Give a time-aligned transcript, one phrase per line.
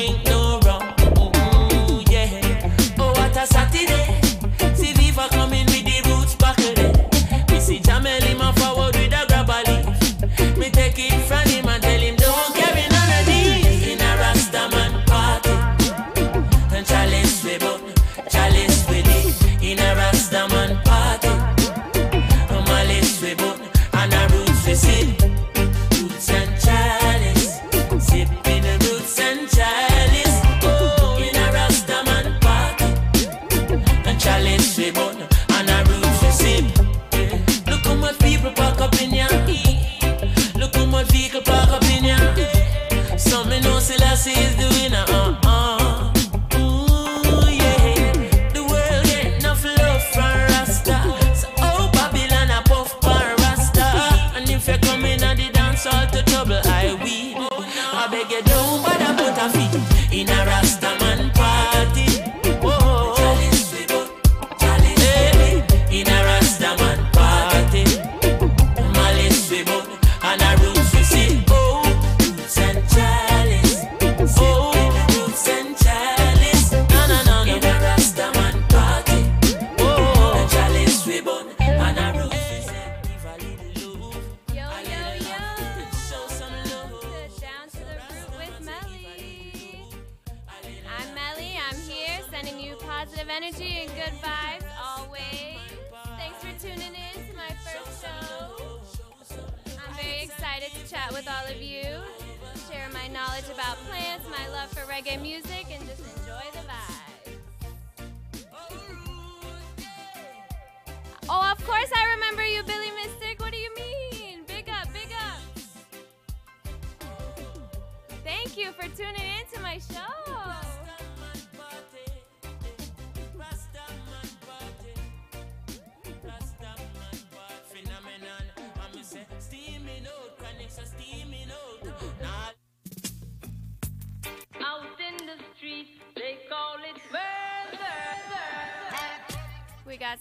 [0.00, 0.29] drink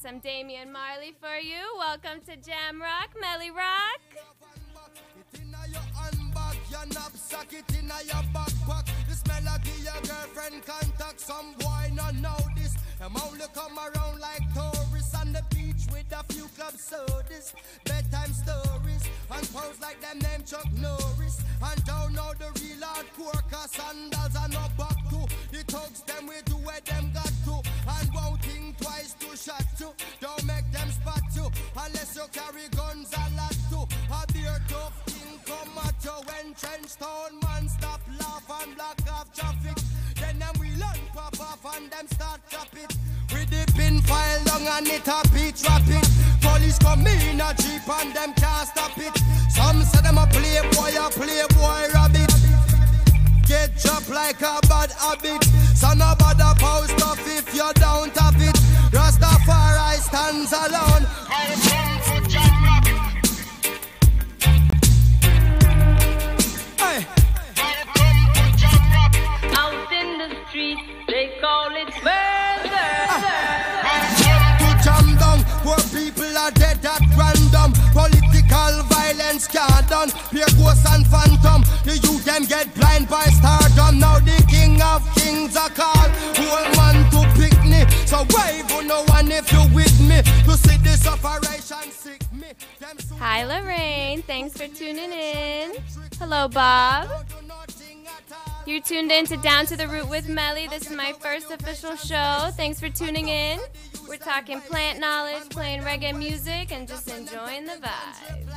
[0.10, 1.62] some Damian Marley for you.
[1.78, 4.02] Welcome to Jam Rock, Melly Rock.
[7.52, 8.86] It inna your backpack.
[9.08, 11.20] This melody your girlfriend contact.
[11.20, 11.92] Some boy
[13.24, 17.54] only come around like tourists on the beach with a few club sodas,
[17.86, 21.42] bedtime stories, and pose like them Chuck Norris.
[21.64, 25.28] And don't know the real hardcore, cause sandals are back to.
[25.52, 27.39] The thugs them way to where them got
[27.98, 29.88] and won't think twice to shot to.
[30.20, 33.86] Don't make them spot you, unless you carry guns a lot too.
[34.12, 39.00] A beer tough thing come at you when trench town man stop laugh and block
[39.12, 39.78] off traffic.
[40.20, 42.92] Then them we learn pop off and them start chop it.
[43.34, 46.06] With the pin file long and it a beat rapid.
[46.42, 49.16] Police come in a jeep and them can't stop it.
[49.52, 52.59] Some say them a playboy, a playboy rabbit.
[53.50, 55.44] Get dropped like a bad habit.
[55.74, 58.56] So no bother post stuff if you don't have it.
[58.94, 61.04] Rastafari stands alone.
[66.78, 67.08] Hey.
[69.58, 70.78] Out in the street,
[71.08, 72.90] they call it murder.
[74.60, 75.44] to jam down.
[75.66, 77.74] Poor people are dead at random.
[77.94, 80.12] Political violence can't done.
[80.30, 81.64] Pure ghosts and phantom.
[81.84, 81.98] The
[84.96, 86.12] of kings called.
[86.38, 87.82] Whole man to pick me.
[88.06, 90.22] So wave on no one if you with me.
[90.46, 92.48] To see this operation sick me.
[93.20, 94.22] Hi, Lorraine.
[94.24, 95.74] Thanks for tuning in.
[96.20, 97.08] Hello, Bob.
[97.28, 98.64] do nothing at all.
[98.66, 100.68] You're tuned in to Down to the Root with Melly.
[100.68, 102.50] This is my first official show.
[102.58, 103.60] Thanks for tuning in.
[104.08, 108.50] We're talking plant knowledge, playing reggae music, and just enjoying the vibe.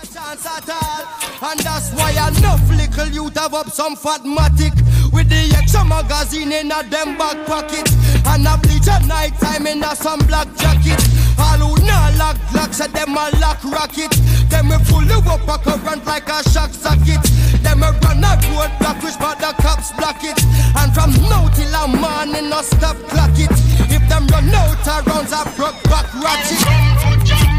[0.00, 1.04] Chance at all.
[1.50, 4.74] And that's why enough little youth have up some fatmatic
[5.12, 7.88] with the extra magazine in a them back pocket.
[8.26, 11.00] And a bleach at night time in a some black jacket.
[11.38, 14.12] All who not lock locks at them a lock rocket.
[14.48, 17.22] Them we fully up a current like a shock socket.
[17.62, 20.38] Them a run a road block which but the cops block it.
[20.78, 23.50] And from now till a morning no stop clock it.
[23.90, 27.51] If them run out of rounds a broke back ratchet.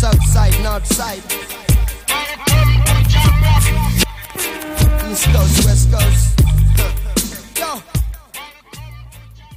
[0.00, 1.18] South side, north side.
[5.10, 6.40] East coast, west coast.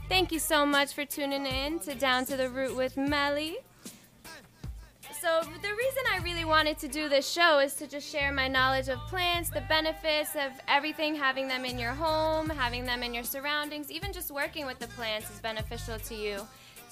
[0.10, 3.56] Thank you so much for tuning in to Down to the Root with Melly.
[5.22, 8.50] so the reason I really wanted to do this show is to just share my
[8.50, 13.14] knowledge of plants, the benefits of everything, having them in your home, having them in
[13.14, 16.46] your surroundings, even just working with the plants is beneficial to you.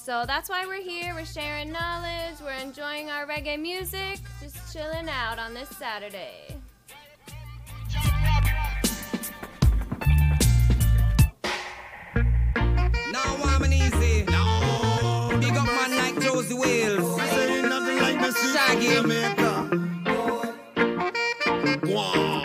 [0.03, 1.13] So that's why we're here.
[1.13, 6.55] We're sharing knowledge, we're enjoying our reggae music, just chilling out on this Saturday.
[13.11, 14.23] Now I'm an easy.
[14.23, 15.37] No.
[15.39, 17.21] Big up man like Josey Wales.
[17.21, 18.95] Saying nothing like the Shaggy.
[18.95, 19.51] Jamaica.
[21.93, 22.40] Wow.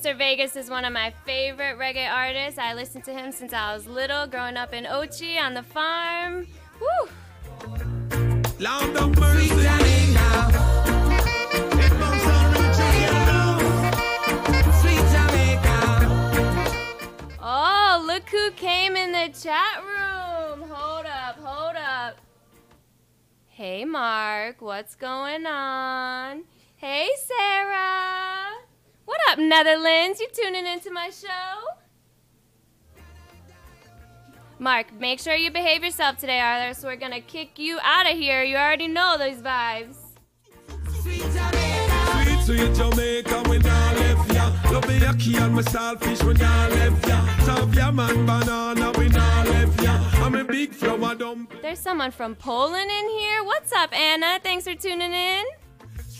[0.00, 0.16] Mr.
[0.16, 2.58] Vegas is one of my favorite reggae artists.
[2.58, 6.46] I listened to him since I was little, growing up in Ochi on the farm.
[6.80, 7.06] Woo!
[8.58, 9.48] Lord of mercy.
[9.48, 10.48] Sweet Jamaica.
[11.74, 13.58] It bounce and reach again now.
[14.80, 15.78] Sweet Jamaica.
[17.42, 20.62] Oh, look who came in the chat room.
[20.66, 22.16] Hold up, hold up.
[23.48, 26.44] Hey, Mark, what's going on?
[26.76, 28.69] Hey, Sarah.
[29.10, 30.20] What up, Netherlands?
[30.20, 31.26] You tuning into my show?
[34.60, 38.16] Mark, make sure you behave yourself today, or else we're gonna kick you out of
[38.16, 38.44] here.
[38.44, 39.96] You already know those vibes.
[41.02, 42.22] Sweet Jamaica.
[42.22, 44.52] Sweet, sweet Jamaica, we not left ya.
[44.70, 47.20] Love me ackee and my saltfish, we not left ya.
[47.46, 49.98] Savia man banana, we not left ya.
[50.24, 51.52] I'm a big flower dump.
[51.62, 53.42] There's someone from Poland in here.
[53.42, 54.38] What's up, Anna?
[54.40, 55.44] Thanks for tuning in.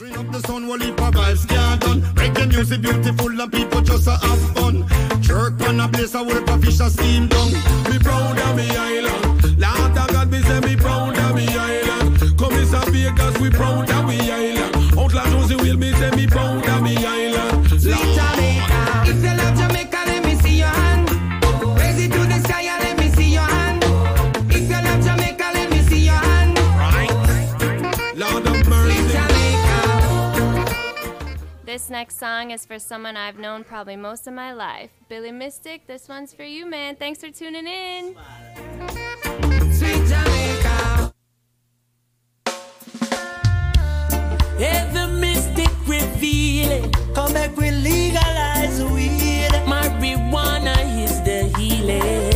[0.01, 2.01] String up the sun, while heap of vibes can't done.
[2.15, 4.87] Reggae music beautiful and people just a have fun.
[5.21, 7.53] Jerk on a place, I a fish a steam down.
[7.91, 9.61] Me proud of me island.
[9.61, 12.39] Lord of God, me say me proud of me island.
[12.39, 14.40] Come a Vegas, we proud of me island.
[32.01, 34.89] Next song is for someone I've known probably most of my life.
[35.11, 36.97] Billy Mystic, this one's for you, man.
[36.97, 38.17] Thanks for tuning in.
[39.71, 41.13] Sweet Jamaica.
[44.57, 46.91] Hey, the mystic revealing.
[47.15, 52.30] Come back, we legalize weed Marijuana is the healing.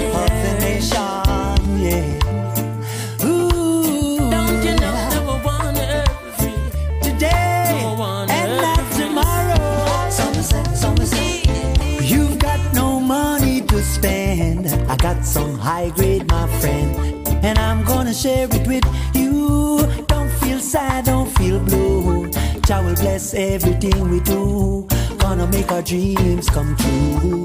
[15.25, 18.85] Some high grade, my friend, and I'm gonna share it with
[19.15, 19.79] you.
[20.06, 22.31] Don't feel sad, don't feel blue.
[22.67, 24.87] Jah will bless everything we do.
[25.19, 27.44] Gonna make our dreams come true.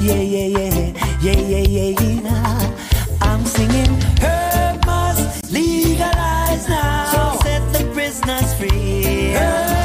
[0.00, 2.76] Yeah, yeah, yeah, yeah, yeah, yeah, yeah.
[3.20, 7.10] I'm singing, herb must legalize now.
[7.12, 9.32] So set the prisoners free.
[9.32, 9.81] Herb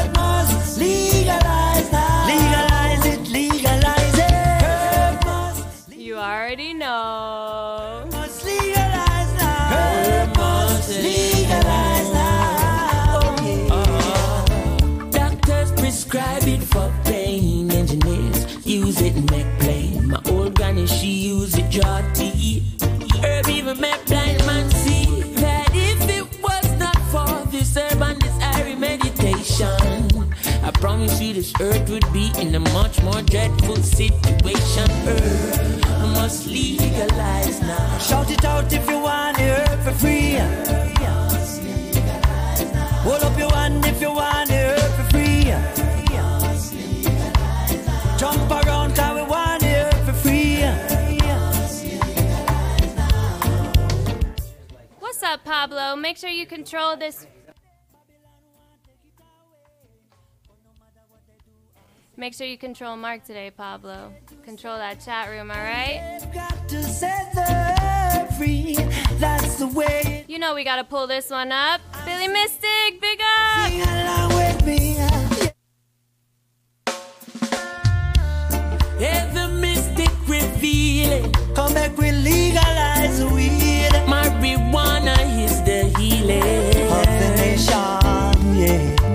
[29.58, 34.90] meditation, I promise you this earth would be in a much more dreadful situation.
[35.06, 35.80] Herb
[36.14, 37.98] must legalize now.
[37.98, 40.38] Shout it out if you want the herb for free.
[43.02, 45.44] Hold up your hand if you want the herb for free.
[48.18, 50.64] Jump around cause we want the herb for free.
[54.98, 55.96] What's up, Pablo?
[55.96, 57.26] Make sure you control this.
[62.18, 64.12] Make sure you control Mark today, Pablo.
[64.42, 66.18] Control that chat room, all right?
[70.26, 71.80] You know we gotta pull this one up.
[72.04, 73.70] Billy Mystic, big up!
[81.54, 83.92] Come back, we legalize weed.
[84.06, 89.07] Marijuana is the healing of the nation, yeah.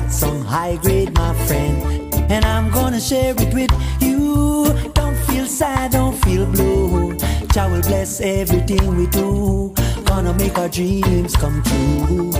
[0.00, 4.72] got some high grade, my friend, and I'm gonna share it with you.
[4.94, 7.16] Don't feel sad, don't feel blue.
[7.52, 9.72] Jah will bless everything we do.
[10.04, 12.30] Gonna make our dreams come true.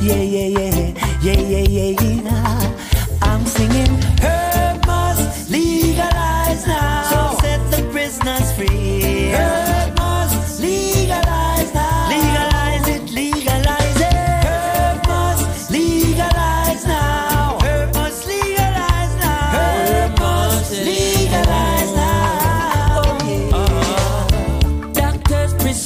[0.00, 2.00] Yeah, yeah, yeah, yeah, yeah, yeah.
[2.00, 3.18] yeah.
[3.22, 7.10] I'm singing, herb must legalize now.
[7.10, 9.30] So set the prisoners free.
[9.30, 9.59] Herb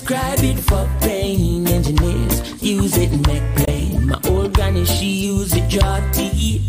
[0.05, 1.67] prescribe it for pain.
[1.67, 4.09] Engineers use it and make plain.
[4.09, 6.63] My old granny, she use it draw teeth.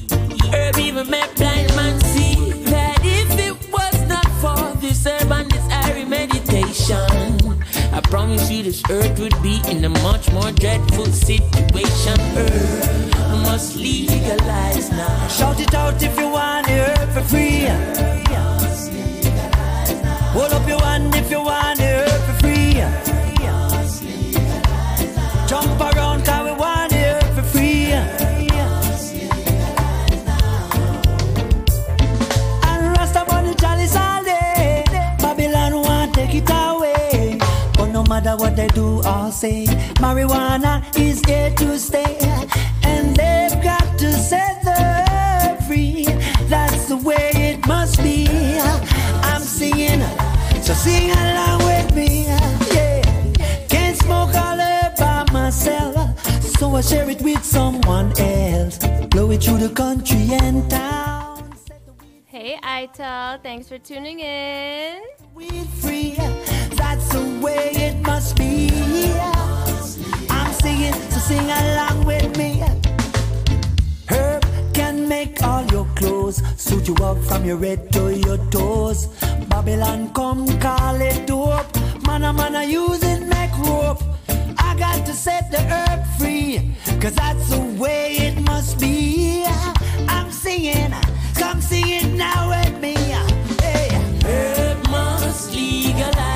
[0.54, 2.36] Herb even make blind man see
[2.72, 7.60] that if it was not for this herb and this airy meditation,
[7.94, 12.20] I promise you this earth would be in a much more dreadful situation.
[12.38, 15.28] Herb must legalize now.
[15.28, 17.68] Shout it out if you want the herb for free.
[20.36, 22.05] Hold up your hand if you want the herb
[39.46, 39.66] say,
[40.02, 42.18] marijuana is here to stay.
[42.84, 46.06] And they've got to set the free.
[46.54, 48.28] That's the way it must be.
[49.30, 50.02] I'm singing,
[50.62, 52.26] so sing along with me.
[52.76, 53.02] Yeah,
[53.70, 54.58] can't smoke all
[55.02, 55.96] by myself.
[56.58, 58.78] So I share it with someone else.
[59.12, 61.52] Blow it through the country and town.
[62.26, 65.02] Hey, Itel, thanks for tuning in.
[65.36, 66.16] Weed free,
[66.82, 69.35] that's the way it must be.
[70.76, 72.62] So sing along with me.
[74.10, 79.08] Herb can make all your clothes suit you up from your head to your toes.
[79.48, 81.66] Babylon come call it dope.
[82.06, 84.04] Man, a man, I use it make rope.
[84.58, 89.46] I got to set the herb free, cause that's the way it must be.
[90.10, 90.94] I'm singing,
[91.36, 92.96] come sing it now with me.
[93.62, 93.88] Hey.
[94.26, 96.35] Herb must legalize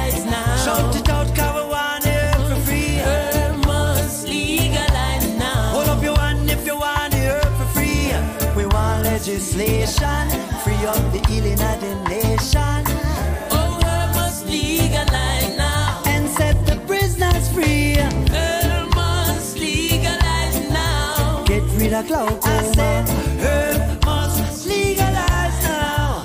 [21.99, 22.59] Get rid of glaucoma.
[22.59, 23.09] I said,
[23.41, 26.23] herb must legalize now.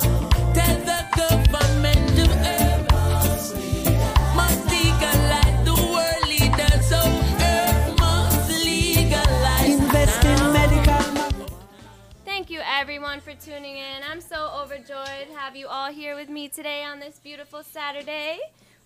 [0.54, 2.93] Tell the government to herb
[4.37, 5.64] must legalize.
[5.64, 7.00] The world leaders, so
[7.43, 10.47] herb must legalize Invest now.
[10.47, 11.49] in medical.
[12.25, 14.02] Thank you, everyone, for tuning in.
[14.09, 18.38] I'm so overjoyed to have you all here with me today on this beautiful Saturday.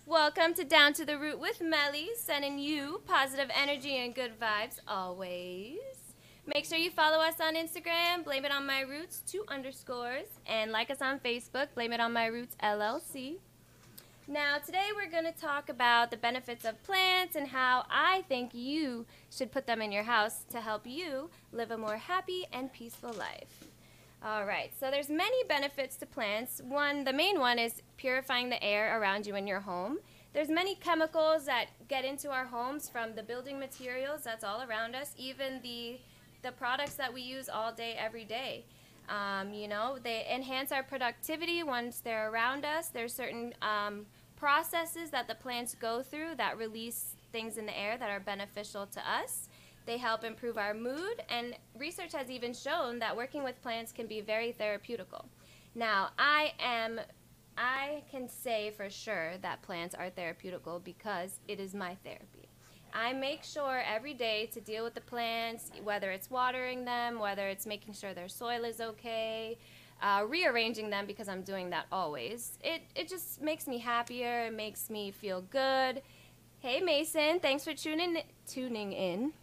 [0.07, 4.79] Welcome to Down to the Root with Melly, sending you positive energy and good vibes
[4.87, 5.77] always.
[6.55, 10.71] Make sure you follow us on Instagram, blame it on my roots, two underscores, and
[10.71, 13.35] like us on Facebook, blame it on my roots LLC.
[14.27, 18.55] Now, today we're going to talk about the benefits of plants and how I think
[18.55, 22.73] you should put them in your house to help you live a more happy and
[22.73, 23.67] peaceful life.
[24.23, 26.63] All right, so there's many benefits to plants.
[26.67, 29.99] One, the main one is purifying the air around you in your home.
[30.33, 34.95] There's many chemicals that get into our homes from the building materials that's all around
[34.95, 35.99] us, even the
[36.41, 38.65] the products that we use all day every day.
[39.09, 42.89] Um, you know, they enhance our productivity once they're around us.
[42.89, 44.05] There's certain um,
[44.35, 48.85] processes that the plants go through that release things in the air that are beneficial
[48.87, 49.49] to us.
[49.85, 54.05] They help improve our mood, and research has even shown that working with plants can
[54.05, 55.25] be very therapeutical.
[55.73, 57.01] Now, I am,
[57.57, 62.38] I can say for sure that plants are therapeutical because it is my therapy.
[62.93, 67.47] I make sure every day to deal with the plants, whether it's watering them, whether
[67.47, 69.57] it's making sure their soil is okay,
[70.01, 72.57] uh, rearranging them because I'm doing that always.
[72.63, 76.01] It, it just makes me happier, it makes me feel good.
[76.59, 79.33] Hey Mason, thanks for tuning tuning in.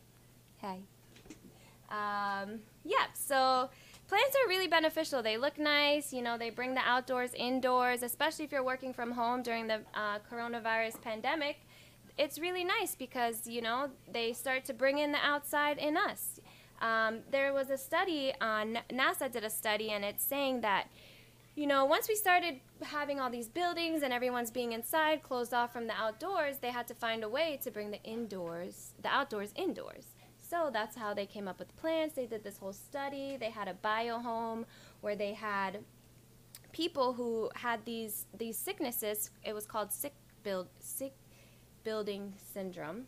[0.60, 0.80] Hi.
[1.88, 3.70] Um, yeah, so
[4.08, 5.22] plants are really beneficial.
[5.22, 9.12] They look nice, you know, they bring the outdoors indoors, especially if you're working from
[9.12, 11.58] home during the uh, coronavirus pandemic.
[12.18, 16.40] It's really nice because, you know, they start to bring in the outside in us.
[16.80, 20.88] Um, there was a study on, NASA did a study, and it's saying that,
[21.54, 25.72] you know, once we started having all these buildings and everyone's being inside, closed off
[25.72, 29.52] from the outdoors, they had to find a way to bring the indoors, the outdoors
[29.56, 30.06] indoors.
[30.48, 32.14] So that's how they came up with plants.
[32.14, 33.36] They did this whole study.
[33.38, 34.64] They had a bio home
[35.00, 35.80] where they had
[36.72, 39.30] people who had these these sicknesses.
[39.42, 41.14] It was called sick build sick
[41.86, 43.04] building syndrome,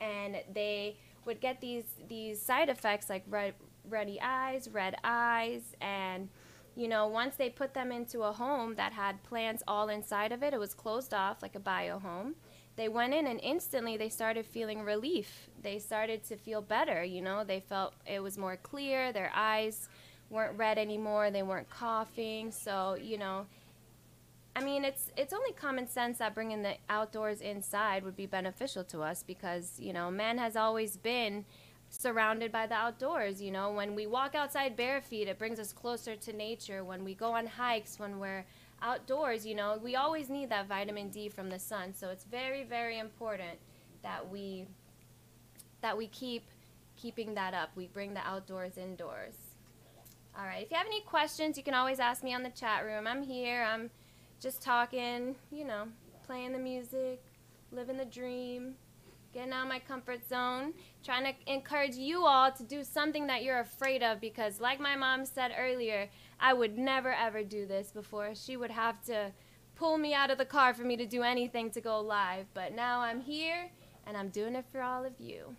[0.00, 3.54] and they would get these these side effects like red
[3.88, 6.28] ruddy eyes, red eyes, and
[6.76, 10.42] you know once they put them into a home that had plants all inside of
[10.42, 12.36] it, it was closed off like a bio home
[12.76, 15.50] they went in and instantly they started feeling relief.
[15.62, 19.88] They started to feel better, you know, they felt it was more clear, their eyes
[20.30, 22.50] weren't red anymore, they weren't coughing.
[22.50, 23.44] So, you know,
[24.60, 28.84] I mean, it's it's only common sense that bringing the outdoors inside would be beneficial
[28.84, 31.46] to us because, you know, man has always been
[31.88, 33.72] surrounded by the outdoors, you know.
[33.72, 36.84] When we walk outside bare feet, it brings us closer to nature.
[36.84, 38.44] When we go on hikes, when we're
[38.82, 41.94] outdoors, you know, we always need that vitamin D from the sun.
[41.94, 43.58] So it's very, very important
[44.02, 44.66] that we
[45.80, 46.44] that we keep
[46.96, 47.70] keeping that up.
[47.76, 49.36] We bring the outdoors indoors.
[50.38, 50.62] All right.
[50.62, 53.06] If you have any questions, you can always ask me on the chat room.
[53.06, 53.62] I'm here.
[53.62, 53.90] I'm
[54.40, 55.84] just talking, you know,
[56.26, 57.22] playing the music,
[57.70, 58.74] living the dream
[59.32, 60.72] getting out of my comfort zone,
[61.04, 64.96] trying to encourage you all to do something that you're afraid of because, like my
[64.96, 66.08] mom said earlier,
[66.40, 68.34] I would never ever do this before.
[68.34, 69.32] She would have to
[69.76, 72.46] pull me out of the car for me to do anything to go live.
[72.54, 73.70] But now I'm here
[74.06, 75.56] and I'm doing it for all of you.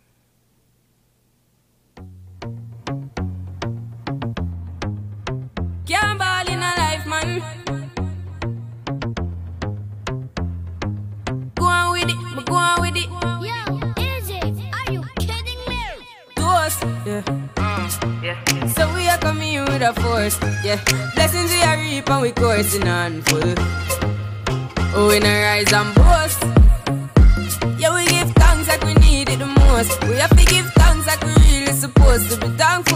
[5.85, 8.00] Can't ball in a life, man.
[12.11, 13.09] It, but go on with it.
[13.09, 14.39] Yo, Izzy,
[14.77, 15.79] are you kidding me?
[16.35, 17.21] To us, yeah.
[17.55, 18.67] Mm, yeah.
[18.67, 20.79] So we are coming in with a force, yeah.
[21.15, 23.53] Blessings we are reap and we coursing on full.
[24.93, 26.43] Oh, we not rise and boast.
[27.79, 30.03] Yeah, we give thanks like we need it the most.
[30.03, 32.90] We have to give thanks like we really supposed to be thankful.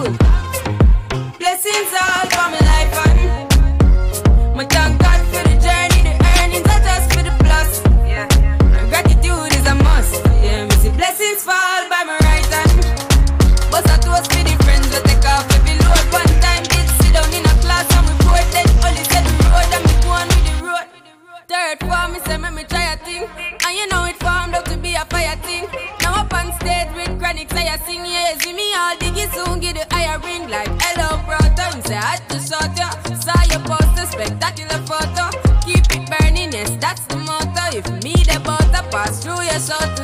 [27.85, 31.67] Sing, yeah, eh, see me all diggy soon, get the higher ring like hello, brother.
[31.75, 32.89] Me say, I to shot ya.
[33.15, 35.25] Saw your poster, spectacular photo.
[35.65, 37.77] Keep it burning, yes, that's the motto.
[37.77, 40.03] If me the butter pass through your shot, to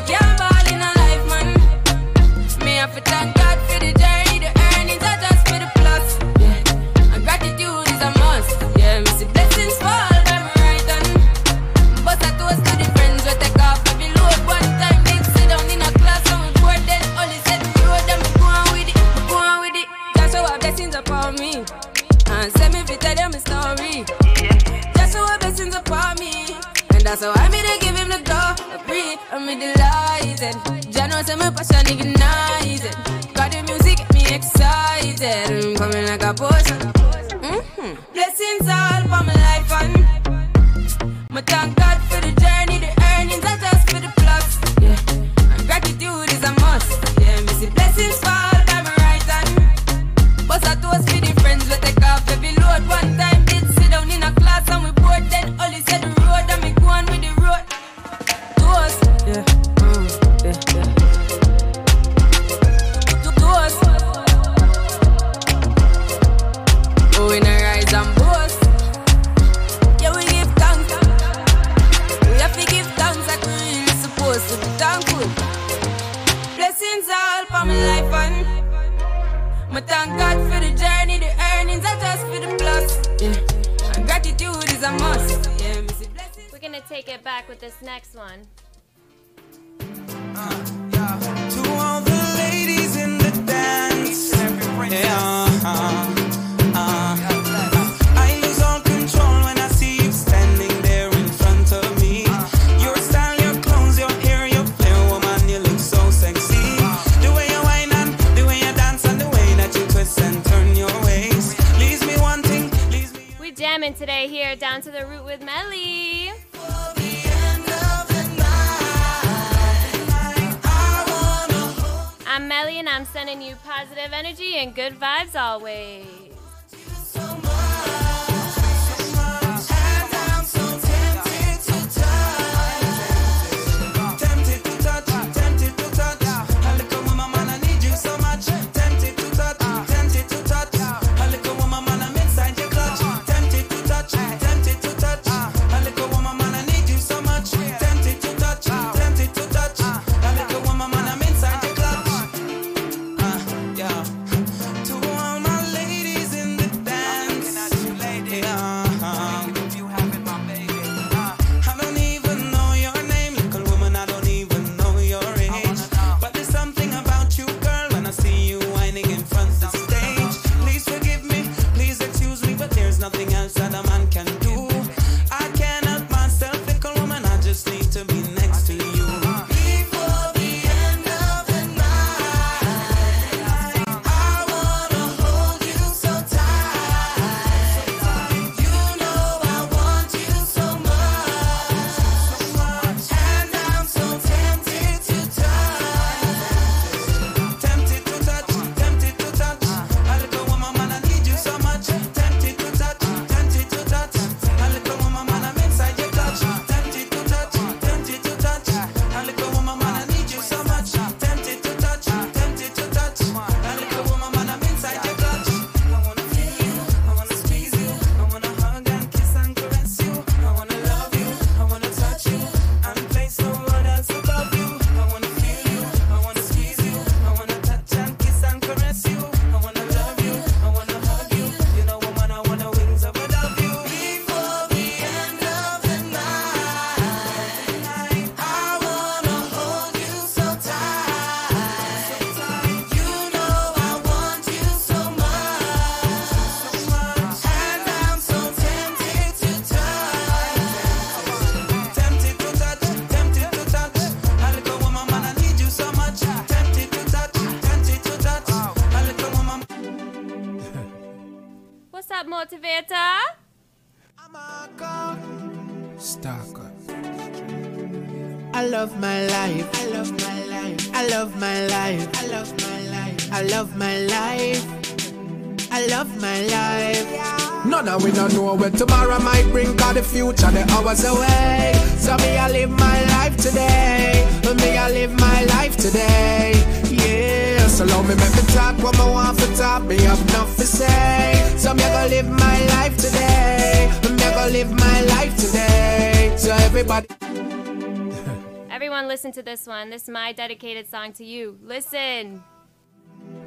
[299.32, 299.90] listen to this one.
[299.90, 301.58] This is my dedicated song to you.
[301.64, 302.44] Listen.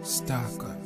[0.02, 0.76] Stalker.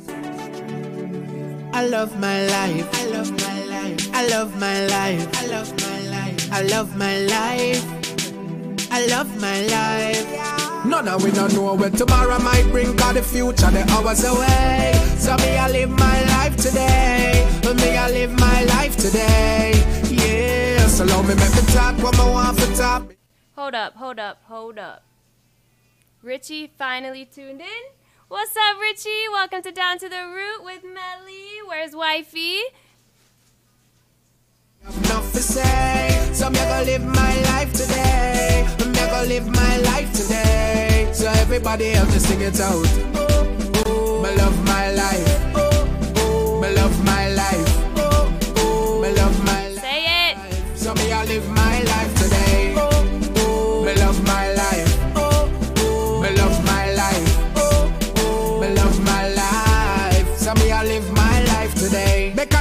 [1.73, 2.87] I love my life.
[2.93, 4.09] I love my life.
[4.13, 5.41] I love my life.
[5.41, 6.51] I love my life.
[6.51, 8.91] I love my life.
[8.91, 10.85] I love my life.
[10.85, 14.93] None of we don't know where tomorrow might bring Cause the future the hours away
[15.17, 19.73] So me I live my life today Me I live my life today
[20.09, 23.18] Yeah So long me make me talk what I want for talk
[23.59, 25.03] Hold up, hold up, hold up.
[26.23, 27.83] Richie finally tuned in.
[28.29, 29.27] What's up, Richie?
[29.33, 31.59] Welcome to Down to the Root with Melly.
[31.67, 32.61] Where's Wifey?
[34.87, 36.29] enough to say.
[36.31, 38.65] So me gonna live my life today.
[38.79, 41.09] Me gonna live my life today.
[41.11, 42.87] So everybody else just sing it out.
[44.23, 45.53] Me love my life.
[46.61, 47.95] Me love my life.
[49.01, 49.81] Me love my life.
[49.81, 50.77] Say it.
[50.77, 52.18] So me I live my life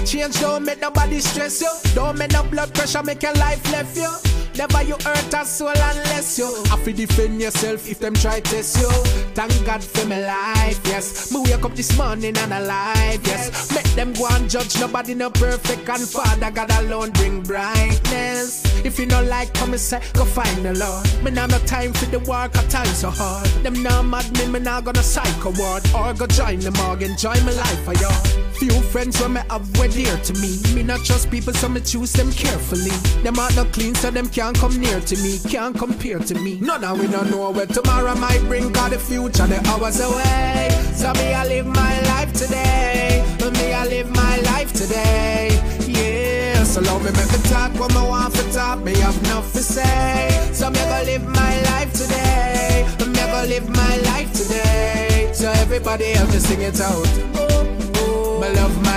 [0.08, 1.70] change, don't make nobody stress you.
[1.94, 4.10] Don't make no blood pressure, make your life left you.
[4.56, 8.78] Never you hurt a soul unless you have to defend yourself if them try test
[8.78, 8.88] you.
[9.34, 11.30] Thank God for my life, yes.
[11.30, 13.72] Me wake up this morning and alive, yes.
[13.72, 18.64] Make them go and judge nobody no perfect and Father God alone bring brightness.
[18.84, 21.06] If you not like come and say, go find the Lord.
[21.22, 23.46] Me now no time for the work, I time so hard.
[23.62, 27.34] Them now mad me, me now gonna psycho ward or go join the morgue, enjoy
[27.44, 28.48] my life for y'all.
[28.58, 30.54] Few friends when me have were dear to me.
[30.74, 32.94] Me not trust people, so me choose them carefully.
[33.24, 36.60] Them are not clean, so them can't come near to me, can't compare to me.
[36.60, 40.68] None of we don't know where tomorrow might bring, cause the future the hours away.
[40.94, 43.24] So me I live my life today.
[43.58, 45.48] Me I live my life today.
[45.88, 48.78] Yeah, so love me make me talk what I want for talk.
[48.84, 50.50] Me have nothing to say.
[50.52, 52.86] So me gonna live my life today.
[53.00, 55.32] Me gonna live my life today.
[55.34, 57.10] So everybody else just sing it out.
[57.34, 58.40] Oh, oh.
[58.40, 58.87] Me love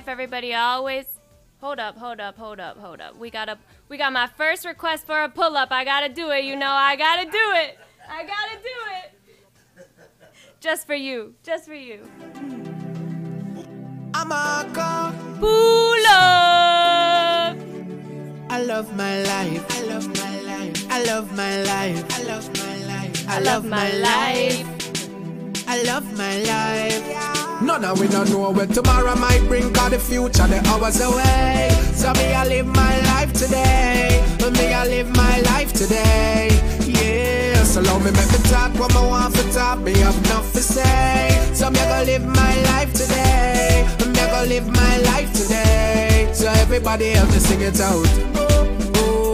[0.00, 1.04] life, everybody always.
[1.60, 3.18] Hold up, hold up, hold up, hold up.
[3.18, 3.58] We got a,
[3.90, 5.70] we got my first request for a pull up.
[5.70, 6.44] I gotta do it.
[6.44, 7.78] You know, I gotta do it.
[8.08, 9.84] I gotta do it.
[10.58, 11.34] Just for you.
[11.42, 12.00] Just for you.
[14.14, 15.12] I'm a go.
[15.38, 17.56] Pull up.
[18.48, 19.64] I love my life.
[19.68, 20.86] I love my life.
[20.88, 22.18] I love my life.
[22.18, 23.28] I love my life.
[23.28, 24.64] I love my life.
[25.68, 27.49] I love my life.
[27.62, 31.68] None of we don't know where tomorrow might bring, cause the future the hours away.
[31.94, 34.24] So me I live my life today.
[34.50, 36.48] Me, I live my life today.
[36.86, 39.78] Yeah, so long me make me talk what I want for talk.
[39.80, 41.50] Me have enough to say.
[41.54, 43.86] So me gonna live my life today.
[44.00, 46.30] Me gonna live my life today.
[46.32, 48.08] So everybody help me sing it out.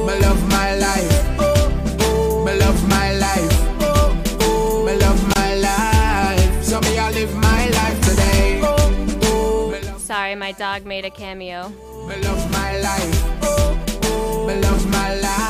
[0.06, 1.38] Me love my life.
[2.44, 3.75] Me love my life.
[10.06, 11.68] Sorry, my dog made a cameo.
[12.06, 13.42] Me love my life.
[13.42, 15.46] Love my life.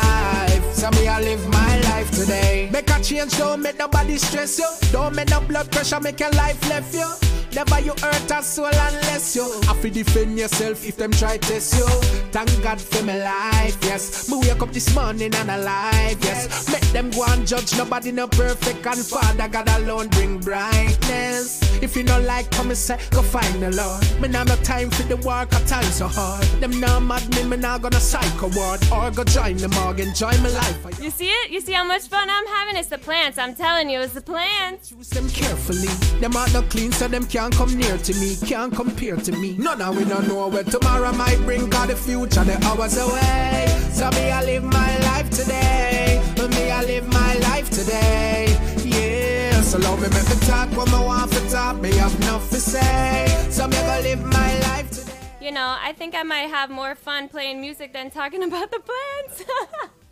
[1.20, 2.70] Live my life today.
[2.72, 4.68] Make a change, don't make nobody stress you.
[4.92, 7.35] Don't make no blood pressure, make your life left you.
[7.56, 11.72] Never you hurt a soul unless you have to defend yourself if them try test
[11.78, 11.86] you.
[12.30, 14.28] Thank God for my life, yes.
[14.28, 16.70] Me wake up this morning and alive, yes.
[16.70, 21.62] Make them go and judge nobody no perfect and Father God alone bring brightness.
[21.82, 24.20] If you not like come and say, go find the Lord.
[24.20, 26.44] Me now no time for the work, I time so hard.
[26.60, 30.32] Them now mad me, me now gonna psycho ward or go join the morgue, enjoy
[30.42, 31.02] my life.
[31.02, 31.50] You see it?
[31.50, 32.76] You see how much fun I'm having?
[32.76, 33.38] It's the plants.
[33.38, 34.90] I'm telling you, it's the plants.
[34.90, 35.88] Choose them carefully.
[36.20, 39.56] Them are not clean, so them can't come near to me, can't compare to me.
[39.56, 43.66] None of we don't know where tomorrow might bring, cause the future the hours away.
[43.92, 46.22] So me, I live my life today.
[46.50, 48.46] Me, I live my life today.
[48.84, 51.80] Yeah, so love me, make me talk when I want to talk.
[51.80, 53.26] Me have enough to say.
[53.50, 55.12] So me, gonna live my life today.
[55.40, 58.80] You know, I think I might have more fun playing music than talking about the
[58.80, 59.44] plants.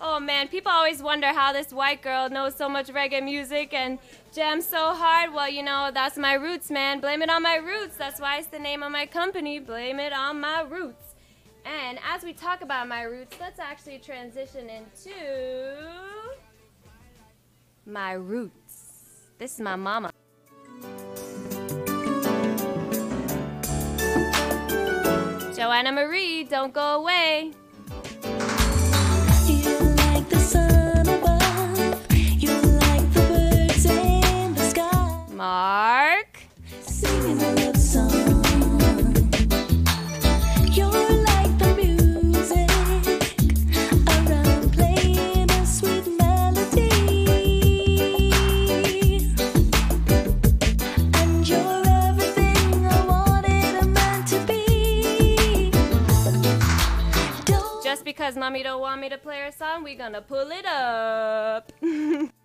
[0.00, 3.98] oh man, people always wonder how this white girl knows so much reggae music and
[4.32, 5.32] jams so hard.
[5.32, 7.00] Well, you know, that's my roots, man.
[7.00, 7.96] Blame it on my roots.
[7.96, 9.58] That's why it's the name of my company.
[9.58, 11.14] Blame it on my roots.
[11.64, 15.14] And as we talk about my roots, let's actually transition into
[17.84, 19.30] my roots.
[19.38, 20.10] This is my mama.
[25.54, 27.52] Joanna Marie, don't go away.
[35.40, 36.36] Mark.
[36.82, 38.19] Singing a love song.
[58.20, 61.72] Because mommy don't want me to play her song, we gonna pull it up.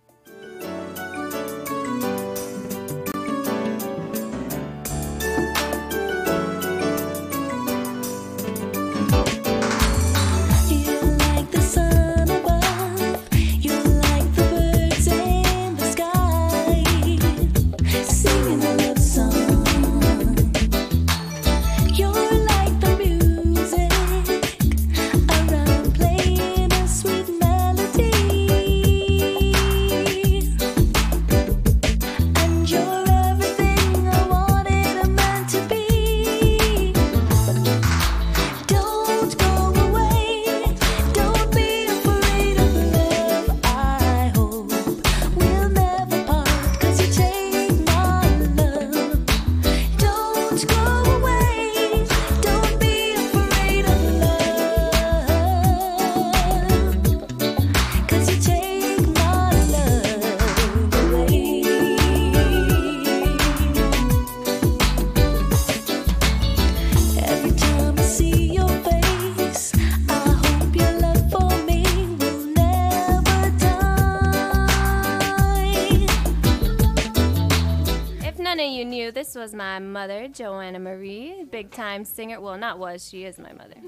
[81.56, 82.38] big time singer.
[82.38, 83.80] Well, not was, she is my mother.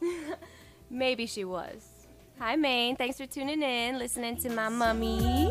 [0.90, 2.06] Maybe she was.
[2.38, 2.94] Hi, Maine.
[2.94, 5.50] Thanks for tuning in, listening to my mummy.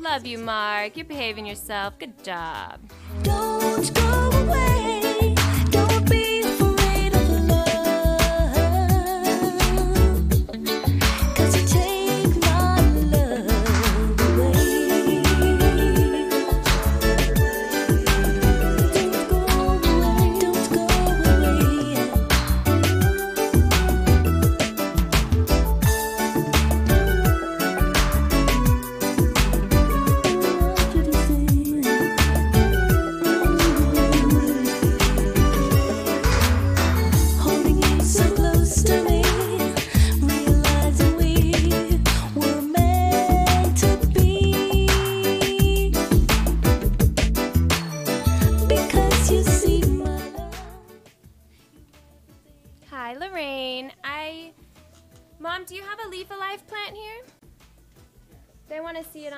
[0.00, 0.96] Love you, Mark.
[0.96, 1.98] You're behaving yourself.
[1.98, 2.78] Good job.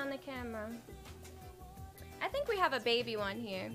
[0.01, 0.67] On the camera.
[2.21, 3.69] I think we have a baby one here.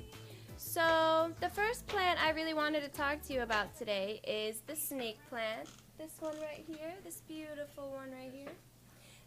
[0.56, 4.74] So, the first plant I really wanted to talk to you about today is the
[4.74, 5.68] snake plant.
[5.98, 8.52] This one right here, this beautiful one right here.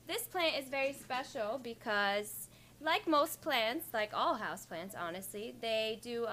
[0.08, 2.50] This plant is very special because,
[2.82, 6.28] like most plants, like all house plants, honestly, they do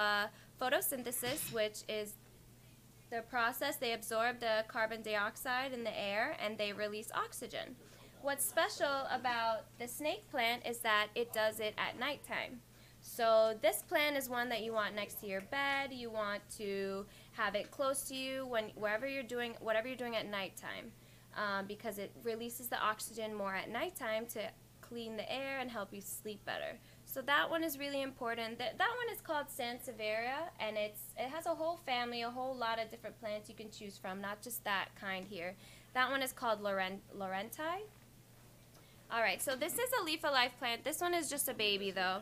[0.61, 2.15] photosynthesis, which is
[3.11, 3.77] the process.
[3.77, 7.77] They absorb the carbon dioxide in the air and they release oxygen.
[8.27, 12.61] What's special about the snake plant is that it does it at nighttime.
[13.01, 15.93] So this plant is one that you want next to your bed.
[15.93, 20.17] You want to have it close to you when wherever you're doing whatever you're doing
[20.17, 20.91] at nighttime,
[21.37, 24.41] um, because it releases the oxygen more at nighttime to
[24.81, 26.81] clean the air and help you sleep better.
[27.05, 28.59] So that one is really important.
[28.59, 32.57] That that one is called Sansevieria, and it's it has a whole family, a whole
[32.57, 35.55] lot of different plants you can choose from, not just that kind here.
[35.95, 37.85] That one is called Laurent Laurentii.
[39.11, 40.85] All right, so this is a Leaf of Life plant.
[40.85, 42.19] This one is just a baby though.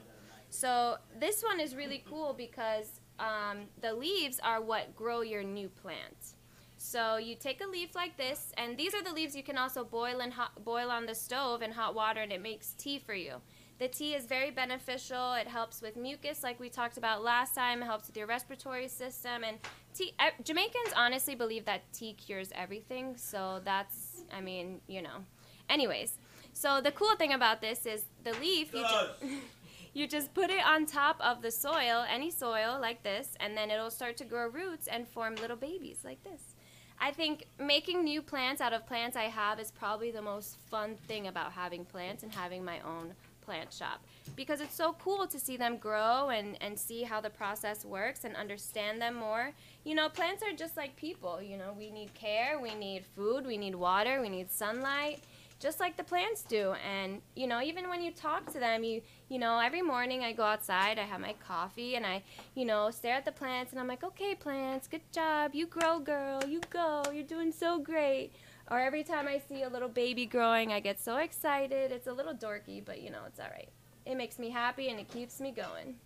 [0.50, 5.68] So this one is really cool because um, the leaves are what grow your new
[5.68, 6.34] plant.
[6.76, 9.84] So you take a leaf like this, and these are the leaves you can also
[9.84, 13.36] boil hot, boil on the stove in hot water, and it makes tea for you.
[13.78, 15.32] The tea is very beneficial.
[15.32, 17.82] It helps with mucus, like we talked about last time.
[17.82, 19.58] It helps with your respiratory system, and
[19.94, 20.12] tea.
[20.18, 23.16] Uh, Jamaicans honestly believe that tea cures everything.
[23.16, 25.24] So that's, I mean, you know.
[25.70, 26.18] Anyways,
[26.54, 28.72] so the cool thing about this is the leaf.
[28.72, 29.28] You ju-
[29.94, 33.70] you just put it on top of the soil, any soil like this, and then
[33.70, 36.54] it'll start to grow roots and form little babies like this.
[37.00, 40.96] I think making new plants out of plants I have is probably the most fun
[41.08, 43.14] thing about having plants and having my own
[43.44, 44.02] plant shop
[44.36, 48.24] because it's so cool to see them grow and, and see how the process works
[48.24, 49.52] and understand them more.
[49.84, 53.44] You know, plants are just like people, you know, we need care, we need food,
[53.46, 55.20] we need water, we need sunlight
[55.58, 56.74] just like the plants do.
[56.88, 60.32] And you know even when you talk to them you you know every morning i
[60.32, 62.22] go outside i have my coffee and i
[62.54, 65.52] you know stare at the plants and i'm like okay plants good job.
[65.54, 66.44] You grow girl.
[66.46, 67.02] You go.
[67.12, 68.32] You're doing so great.
[68.70, 71.92] Or every time i see a little baby growing i get so excited.
[71.92, 73.70] It's a little dorky but you know it's all right.
[74.06, 75.96] It makes me happy and it keeps me going.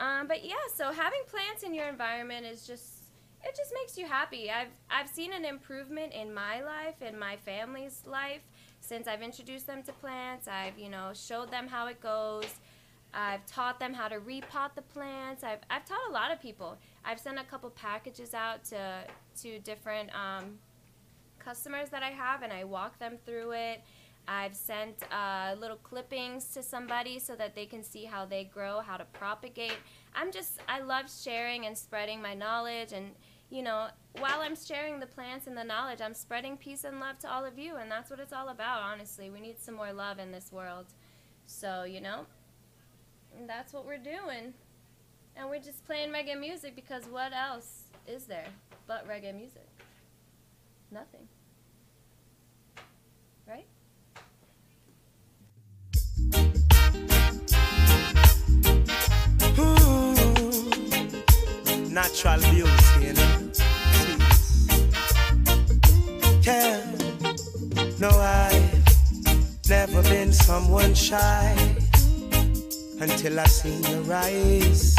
[0.00, 3.04] Um, but yeah, so having plants in your environment is just
[3.46, 4.50] it just makes you happy.
[4.50, 8.42] I've I've seen an improvement in my life in my family's life
[8.80, 10.48] since I've introduced them to plants.
[10.48, 12.46] I've you know showed them how it goes.
[13.14, 15.44] I've taught them how to repot the plants.
[15.44, 16.76] I've I've taught a lot of people.
[17.04, 19.04] I've sent a couple packages out to
[19.42, 20.58] to different um,
[21.38, 23.82] customers that I have, and I walk them through it.
[24.26, 28.80] I've sent uh, little clippings to somebody so that they can see how they grow,
[28.80, 29.76] how to propagate.
[30.14, 33.12] I'm just I love sharing and spreading my knowledge and
[33.50, 33.88] you know,
[34.18, 37.44] while I'm sharing the plants and the knowledge, I'm spreading peace and love to all
[37.44, 39.30] of you, and that's what it's all about, honestly.
[39.30, 40.86] We need some more love in this world.
[41.46, 42.26] So, you know,
[43.46, 44.54] that's what we're doing.
[45.36, 48.46] And we're just playing reggae music because what else is there
[48.86, 49.66] but reggae music?
[50.90, 51.28] Nothing.
[53.48, 53.66] Right?
[59.56, 60.14] Hmm.
[61.92, 63.50] Natural beauty, you know.
[66.42, 66.80] Yeah,
[67.98, 71.73] no, I've never been someone shy
[73.10, 74.94] until I seen your eyes.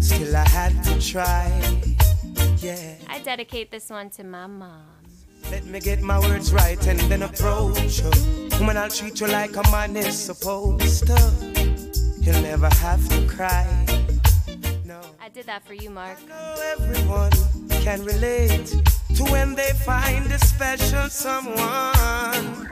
[0.00, 1.46] Still, I had to try.
[2.58, 2.94] Yeah.
[3.08, 4.84] I dedicate this one to my mom.
[5.50, 8.10] Let me get my words right and then approach her.
[8.58, 11.18] Woman, I'll treat you like a man is supposed to.
[12.20, 13.66] You'll never have to cry.
[14.84, 15.00] No.
[15.20, 16.18] I did that for you, Mark.
[16.78, 17.32] Everyone
[17.82, 18.66] can relate
[19.16, 22.68] to when they find a special someone.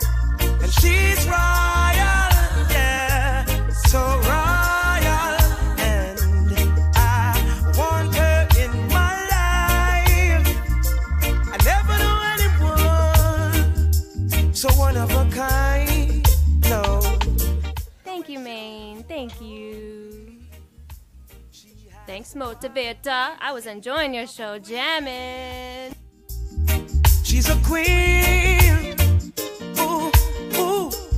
[0.63, 2.29] And she's royal,
[2.71, 3.08] yeah,
[18.05, 19.05] Thank you, Maine.
[19.05, 20.37] Thank you.
[22.07, 23.37] Thanks, Motivator.
[23.41, 25.95] I was enjoying your show, jamming.
[27.25, 28.68] She's a queen.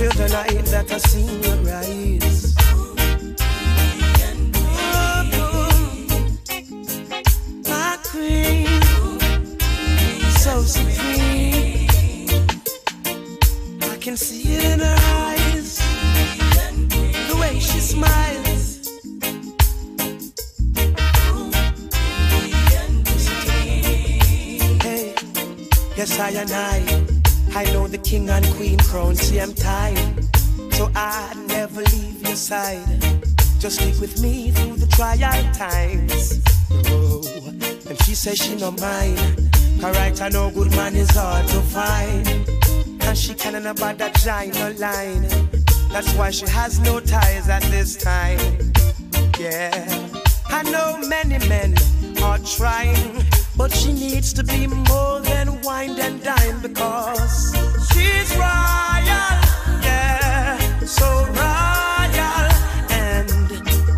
[0.00, 2.54] Until the night that I seen her rise.
[7.68, 8.66] My queen,
[10.38, 11.88] so supreme.
[13.82, 14.96] I can see it in her
[15.26, 15.78] eyes,
[17.28, 18.88] the way she smiles.
[24.80, 25.14] Hey,
[25.96, 27.17] yes, I and I.
[27.54, 30.22] I know the king and queen crown, same time.
[30.72, 32.86] So I never leave your side.
[33.58, 35.18] Just stick with me through the trial
[35.52, 36.40] times.
[36.70, 37.22] Oh,
[37.88, 39.18] and she says she no mind.
[39.80, 42.26] Cause right I know good man is hard to find.
[43.02, 45.22] And she can't about that giant line.
[45.90, 48.38] That's why she has no ties at this time.
[49.38, 50.08] Yeah.
[50.48, 51.74] I know many men
[52.22, 53.24] are trying,
[53.56, 57.54] but she needs to be more than wine and dine because
[57.88, 59.34] she's royal,
[59.86, 61.08] yeah, so
[61.44, 62.46] royal,
[62.90, 63.30] and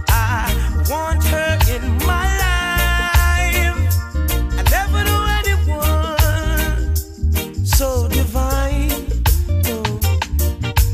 [0.09, 0.47] I
[0.91, 3.79] want her in my life.
[4.59, 6.97] I never knew anyone
[7.65, 8.89] so divine.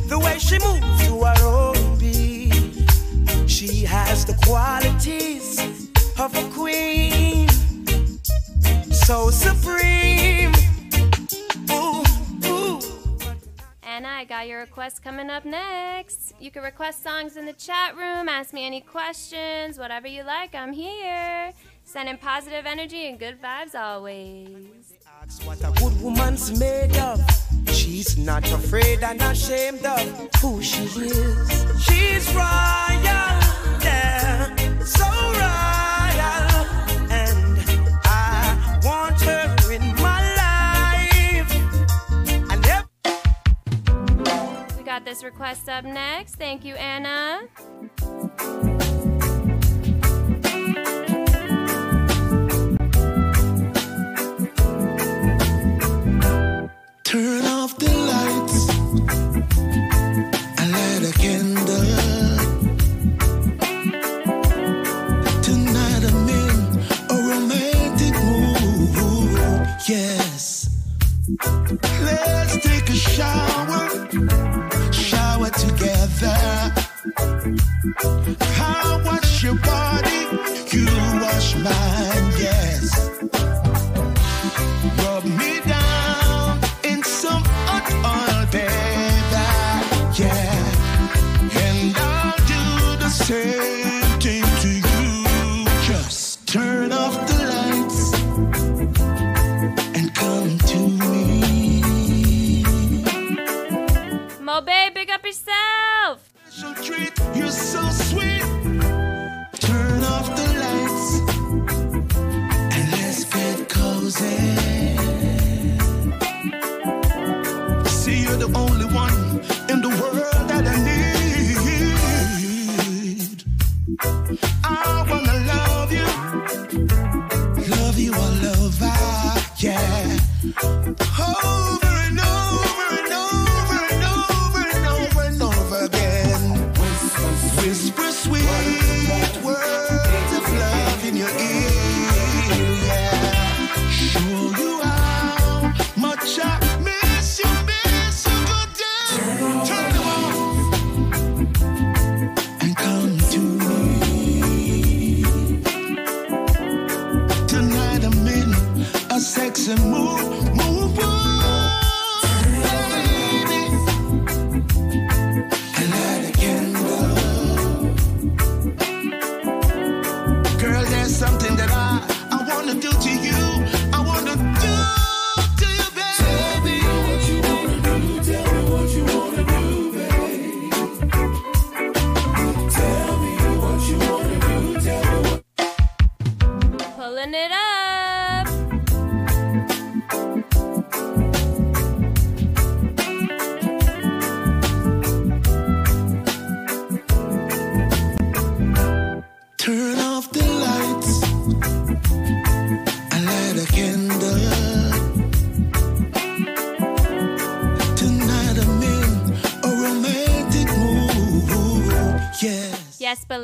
[0.09, 2.74] The way she moves to her own beat.
[3.49, 5.59] She has the qualities
[6.18, 7.49] of a queen,
[8.93, 9.95] so supreme.
[14.37, 16.34] Got your request coming up next.
[16.39, 20.55] You can request songs in the chat room, ask me any questions, whatever you like,
[20.55, 21.55] I'm here.
[21.84, 24.93] Sending positive energy and good vibes always.
[25.45, 27.18] What a good woman's made of.
[27.72, 30.05] She's not afraid and ashamed of
[30.43, 31.49] who she is.
[31.87, 33.37] She's royal,
[33.89, 35.07] yeah, so
[35.41, 35.76] royal,
[44.97, 46.36] got this request up next.
[46.36, 47.42] Thank you, Anna.
[57.05, 58.70] Turn off the lights
[60.61, 61.84] and light a candle.
[65.42, 66.57] Tonight I'm in
[67.11, 69.68] a romantic mood.
[69.86, 70.70] Yes.
[72.01, 73.45] Let's take a shower,
[77.99, 80.26] I wash your body,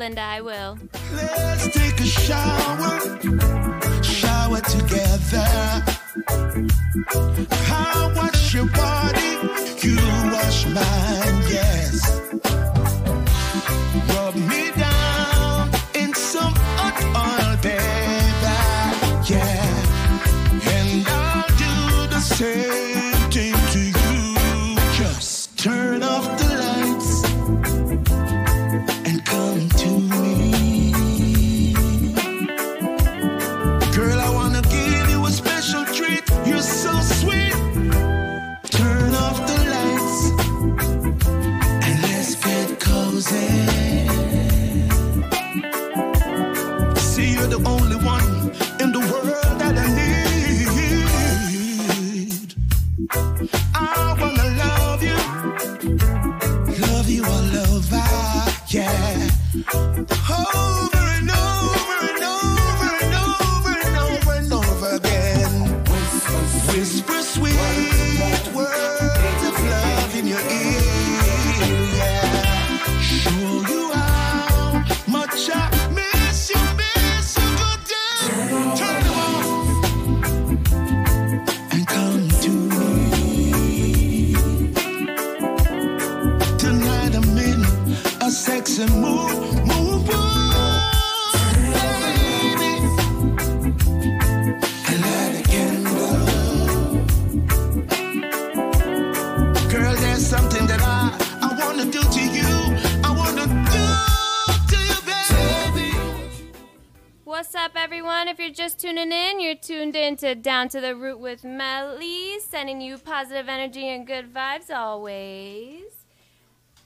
[0.03, 0.62] Yes, Belinda, I will.
[110.41, 115.83] Down to the Root with Melly, sending you positive energy and good vibes always.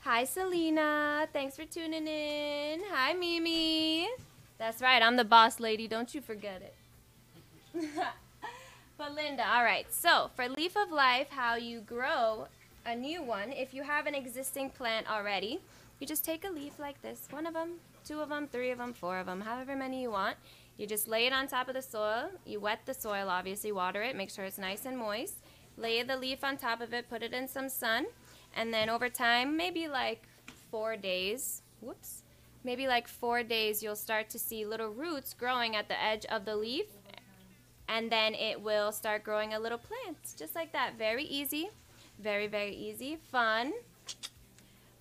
[0.02, 1.28] Hi, Selena.
[1.32, 2.82] Thanks for tuning in.
[2.92, 4.10] Hi, Mimi.
[4.58, 5.88] That's right, I'm the boss lady.
[5.88, 6.76] Don't you forget it.
[8.98, 9.86] Belinda, all right.
[9.94, 12.48] So, for Leaf of Life, how you grow
[12.86, 15.60] a new one, if you have an existing plant already,
[16.00, 17.74] you just take a leaf like this one of them,
[18.06, 20.38] two of them, three of them, four of them, however many you want.
[20.78, 22.30] You just lay it on top of the soil.
[22.46, 25.36] You wet the soil, obviously, water it, make sure it's nice and moist.
[25.76, 28.06] Lay the leaf on top of it, put it in some sun,
[28.56, 30.24] and then over time, maybe like
[30.72, 32.24] four days, whoops,
[32.64, 36.46] maybe like four days, you'll start to see little roots growing at the edge of
[36.46, 36.88] the leaf,
[37.88, 40.98] and then it will start growing a little plant, just like that.
[40.98, 41.70] Very easy,
[42.20, 43.74] very, very easy, fun.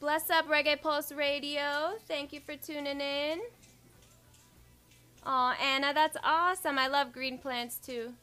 [0.00, 1.92] Bless up Reggae Pulse Radio.
[2.08, 3.40] Thank you for tuning in.
[5.26, 6.78] Oh, Anna, that's awesome.
[6.78, 8.14] I love green plants too.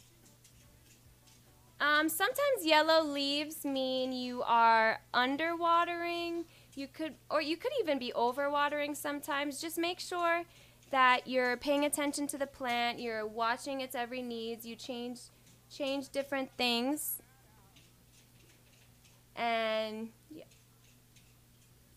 [1.80, 6.46] Um, sometimes yellow leaves mean you are underwatering.
[6.74, 9.62] You could, or you could even be overwatering sometimes.
[9.62, 10.46] Just make sure
[10.90, 13.00] that you're paying attention to the plant.
[13.00, 14.66] You're watching its every needs.
[14.66, 15.20] You change,
[15.72, 17.22] change different things,
[19.36, 20.46] and yeah.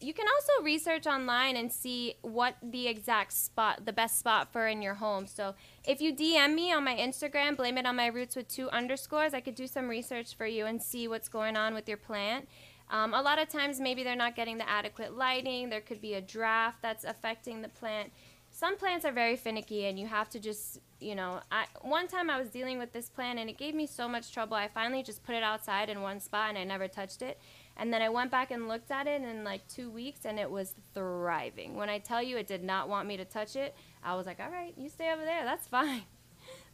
[0.00, 4.66] You can also research online and see what the exact spot, the best spot for
[4.66, 5.26] in your home.
[5.26, 8.70] So if you DM me on my Instagram, blame it on my roots with two
[8.70, 11.98] underscores, I could do some research for you and see what's going on with your
[11.98, 12.48] plant.
[12.90, 15.70] Um, a lot of times, maybe they're not getting the adequate lighting.
[15.70, 18.10] There could be a draft that's affecting the plant.
[18.50, 22.28] Some plants are very finicky, and you have to just, you know, I, one time
[22.28, 24.56] I was dealing with this plant, and it gave me so much trouble.
[24.56, 27.38] I finally just put it outside in one spot, and I never touched it.
[27.76, 30.50] And then I went back and looked at it in like two weeks, and it
[30.50, 31.76] was thriving.
[31.76, 34.38] When I tell you it did not want me to touch it, I was like,
[34.40, 35.44] all right, you stay over there.
[35.44, 36.02] That's fine.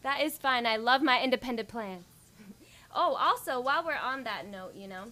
[0.03, 0.67] That is fine.
[0.67, 2.07] I love my independent plants.
[2.95, 5.07] oh, also, while we're on that note, you know,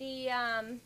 [0.00, 0.80] the um,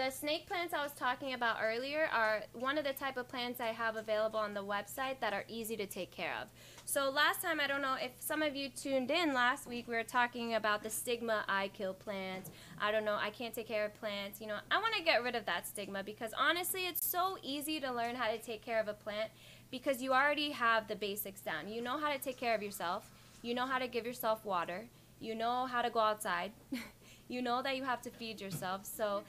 [0.00, 3.60] the snake plants I was talking about earlier are one of the type of plants
[3.60, 6.48] I have available on the website that are easy to take care of.
[6.86, 9.94] So last time, I don't know if some of you tuned in last week, we
[9.94, 12.50] were talking about the stigma I kill plants.
[12.80, 14.40] I don't know, I can't take care of plants.
[14.40, 17.78] You know, I want to get rid of that stigma because honestly, it's so easy
[17.80, 19.30] to learn how to take care of a plant
[19.70, 21.68] because you already have the basics down.
[21.68, 23.10] You know how to take care of yourself.
[23.42, 24.86] You know how to give yourself water.
[25.20, 26.52] You know how to go outside.
[27.28, 28.84] you know that you have to feed yourself.
[28.84, 29.22] So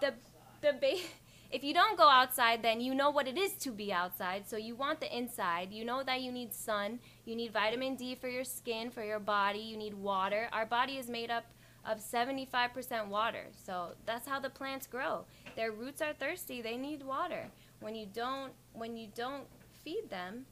[0.00, 0.14] the
[0.60, 1.08] the ba-
[1.50, 4.48] if you don't go outside, then you know what it is to be outside.
[4.48, 5.72] So you want the inside.
[5.72, 7.00] You know that you need sun.
[7.24, 9.58] You need vitamin D for your skin, for your body.
[9.60, 10.48] You need water.
[10.52, 11.44] Our body is made up
[11.84, 13.46] of 75% water.
[13.64, 15.24] So that's how the plants grow.
[15.56, 16.60] Their roots are thirsty.
[16.60, 17.46] They need water.
[17.80, 19.44] When you don't when you don't
[19.82, 20.46] feed them,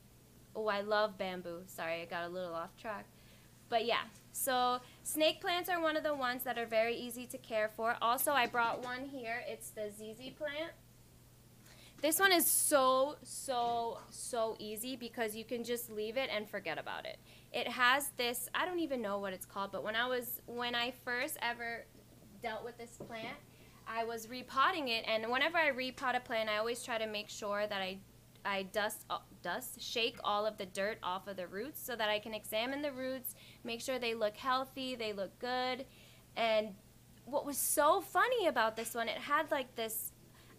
[0.57, 1.63] oh, I love bamboo.
[1.67, 3.07] Sorry, I got a little off track.
[3.69, 7.39] But yeah, so snake plants are one of the ones that are very easy to
[7.39, 7.97] care for.
[8.03, 9.43] Also, I brought one here.
[9.49, 10.73] It's the ZZ plant.
[12.01, 16.79] This one is so, so, so easy because you can just leave it and forget
[16.79, 17.19] about it.
[17.53, 20.75] It has this, I don't even know what it's called, but when I was, when
[20.75, 21.87] I first ever
[22.41, 23.37] dealt with this plant,
[23.89, 27.31] I was repotting it, and whenever I repot a plant, I always try to make
[27.31, 27.99] sure that I,
[28.45, 32.09] I dust, uh, dust, shake all of the dirt off of the roots so that
[32.09, 33.35] I can examine the roots,
[33.65, 35.85] make sure they look healthy, they look good,
[36.37, 36.75] and
[37.25, 40.13] what was so funny about this one, it had like this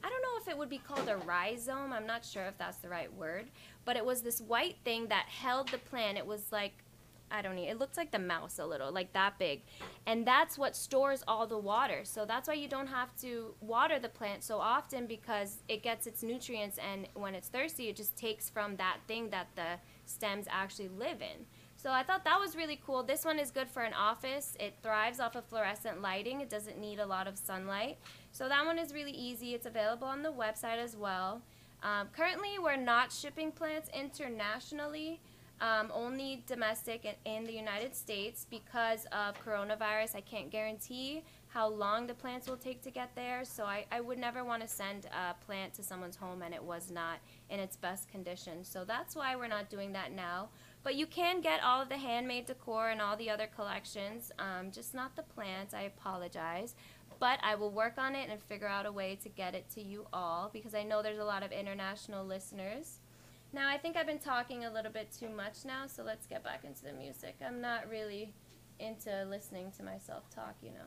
[0.04, 1.92] I don't know if it would be called a rhizome.
[1.92, 3.50] I'm not sure if that's the right word,
[3.84, 6.18] but it was this white thing that held the plant.
[6.18, 6.74] It was like
[7.32, 7.64] I don't know.
[7.64, 9.62] It looks like the mouse a little, like that big.
[10.06, 12.02] And that's what stores all the water.
[12.04, 16.08] So that's why you don't have to water the plant so often because it gets
[16.08, 20.48] its nutrients and when it's thirsty, it just takes from that thing that the stems
[20.50, 21.46] actually live in.
[21.76, 23.04] So I thought that was really cool.
[23.04, 24.58] This one is good for an office.
[24.60, 26.42] It thrives off of fluorescent lighting.
[26.42, 27.98] It doesn't need a lot of sunlight.
[28.34, 29.54] So that one is really easy.
[29.54, 31.42] It's available on the website as well.
[31.82, 35.22] Um, currently, we're not shipping plants internationally,
[35.62, 40.16] um, only domestic and in the United States because of coronavirus.
[40.16, 44.01] I can't guarantee how long the plants will take to get there, so I, I
[44.01, 47.60] would never want to send a plant to someone's home and it was not in
[47.60, 48.64] its best condition.
[48.64, 50.49] So that's why we're not doing that now.
[50.84, 54.72] But you can get all of the handmade decor and all the other collections, um,
[54.72, 55.74] just not the plants.
[55.74, 56.76] I apologize.
[57.20, 59.82] But I will work on it and figure out a way to get it to
[59.82, 62.99] you all because I know there's a lot of international listeners.
[63.52, 66.43] Now, I think I've been talking a little bit too much now, so let's get
[66.43, 67.36] back into the music.
[67.45, 68.32] I'm not really
[68.80, 70.86] into listening to myself talk, you know.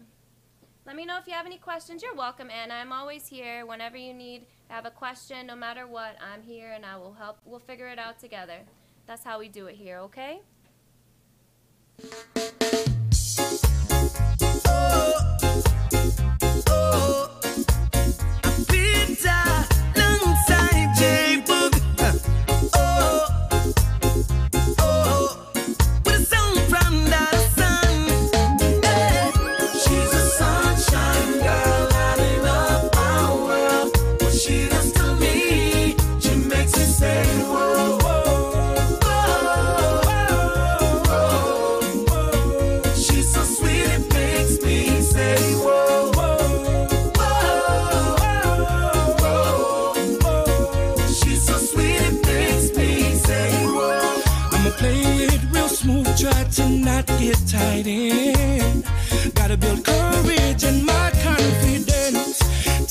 [0.86, 2.02] Let me know if you have any questions.
[2.02, 2.74] You're welcome, Anna.
[2.74, 6.16] I'm always here whenever you need have a question, no matter what.
[6.20, 7.38] I'm here and I will help.
[7.44, 8.60] We'll figure it out together.
[9.06, 10.40] That's how we do it here, okay?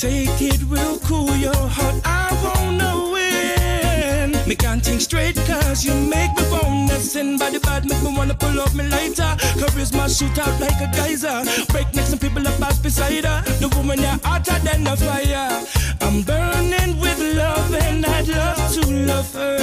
[0.02, 4.32] Take it real cool, your heart, I wanna win.
[4.48, 7.38] Me can't think straight, cause you make me wanna sin.
[7.38, 9.38] Body bad, make me wanna pull up me lighter.
[9.62, 11.44] Charisma shoot out like a geyser.
[11.72, 13.44] Break neck, some people are pass beside her.
[13.60, 15.64] The woman, you're hotter than a fire.
[16.02, 19.60] I'm burning with love, and I'd love to love her.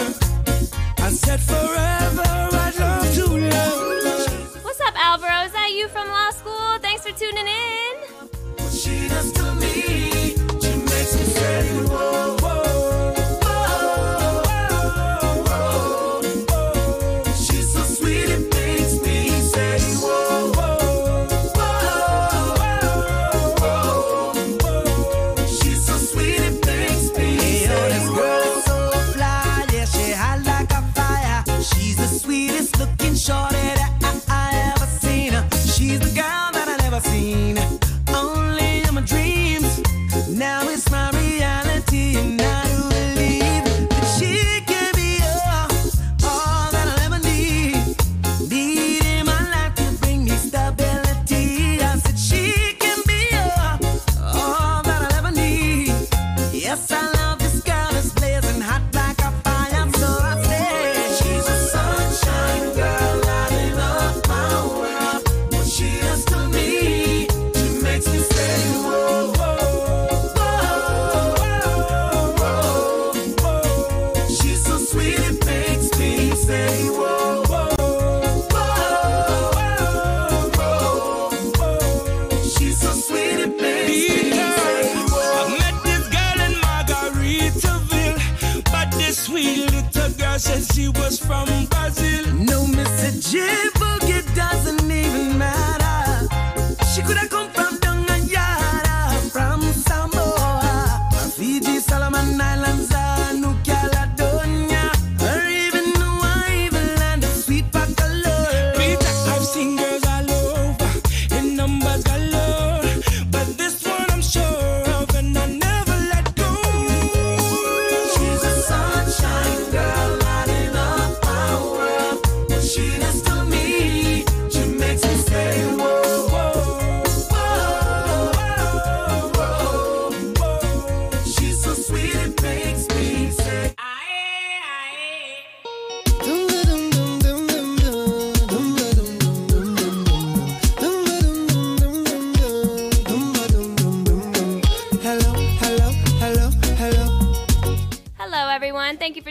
[0.99, 4.65] I said forever, I'd love to love.
[4.65, 5.47] What's up, Alvaro?
[5.47, 6.79] Is that you from law school?
[6.81, 7.97] Thanks for tuning in.
[8.57, 10.08] What she does to me,
[11.49, 12.38] whoa,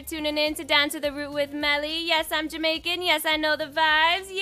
[0.08, 2.08] tuning in to Down to the Root with Melly.
[2.08, 3.01] Yes, I'm Jamaican.
[3.01, 4.34] Yes, I know the vibes.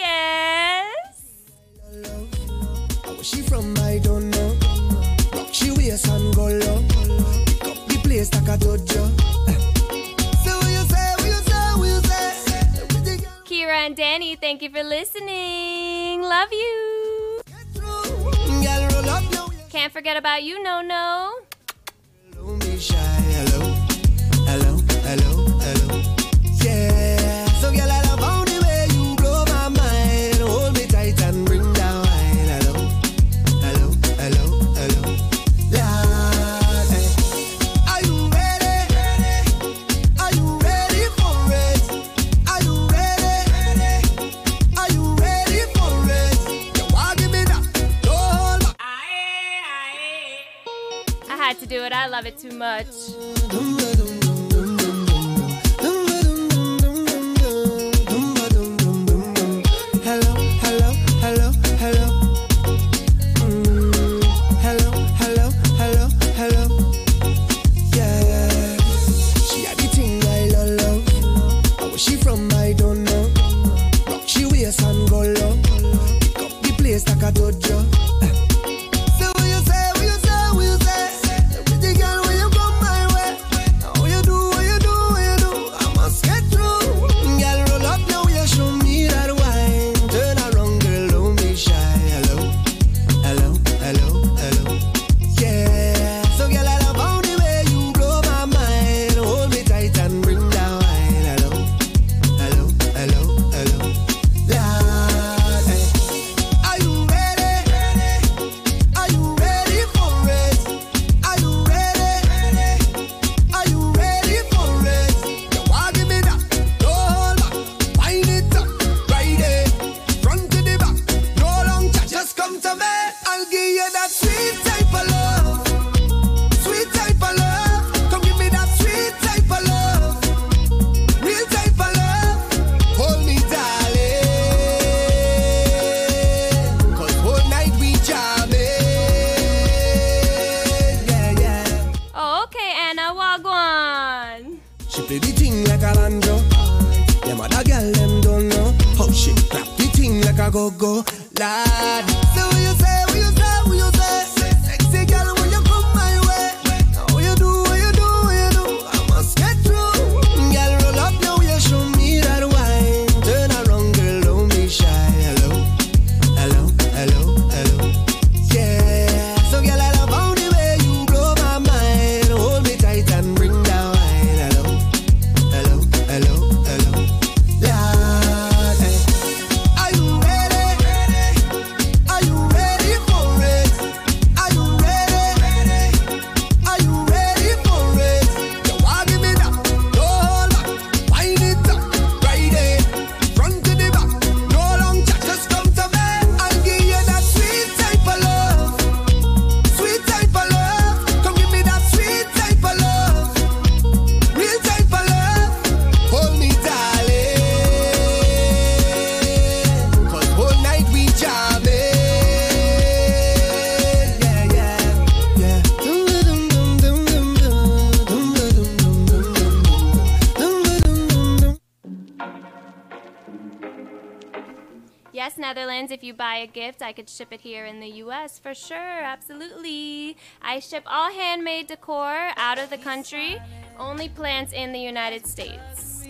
[226.66, 226.82] gift.
[226.82, 230.18] I could ship it here in the US for sure, absolutely.
[230.41, 233.38] I ship all handmade decor out of the country,
[233.78, 236.07] only plants in the United States.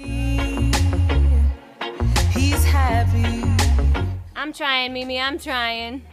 [4.35, 6.03] I'm trying, Mimi, I'm trying.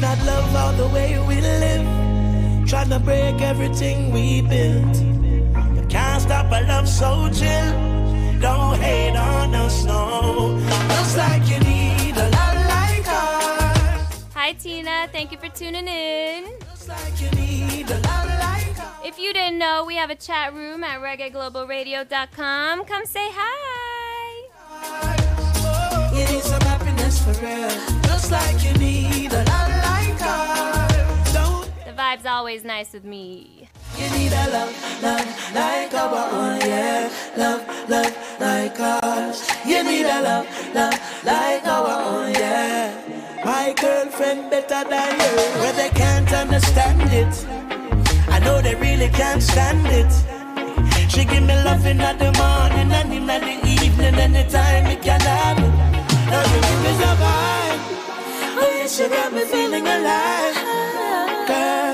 [0.00, 2.68] Not love all the way we live?
[2.68, 4.96] Trying to break everything we built.
[5.76, 7.72] You can't stop a love so chill.
[8.40, 10.58] Don't hate on us, no.
[10.88, 14.24] Looks like you need a lot like us.
[14.34, 15.08] Hi, Tina.
[15.12, 16.44] Thank you for tuning in.
[16.86, 18.76] Like you need a lot like.
[19.04, 22.84] If you didn't know, we have a chat room at reggaeglobalradio.com.
[22.84, 23.76] Come say hi.
[32.06, 33.68] Vibe's always nice with me.
[33.98, 37.10] you need a love, love like our own, yeah.
[37.36, 39.36] Love, love like us.
[39.70, 42.94] You need a love, love like our own, yeah.
[43.44, 47.34] My girlfriend better than you, where they can't understand it.
[48.28, 50.12] I know they really can't stand it.
[51.10, 53.36] She give me loving at the morning and in the
[53.84, 55.72] evening, anytime it can happen.
[56.30, 57.82] Now you give me the vibe.
[58.62, 60.56] Oh yes, you got me feeling alive,
[61.48, 61.85] girl.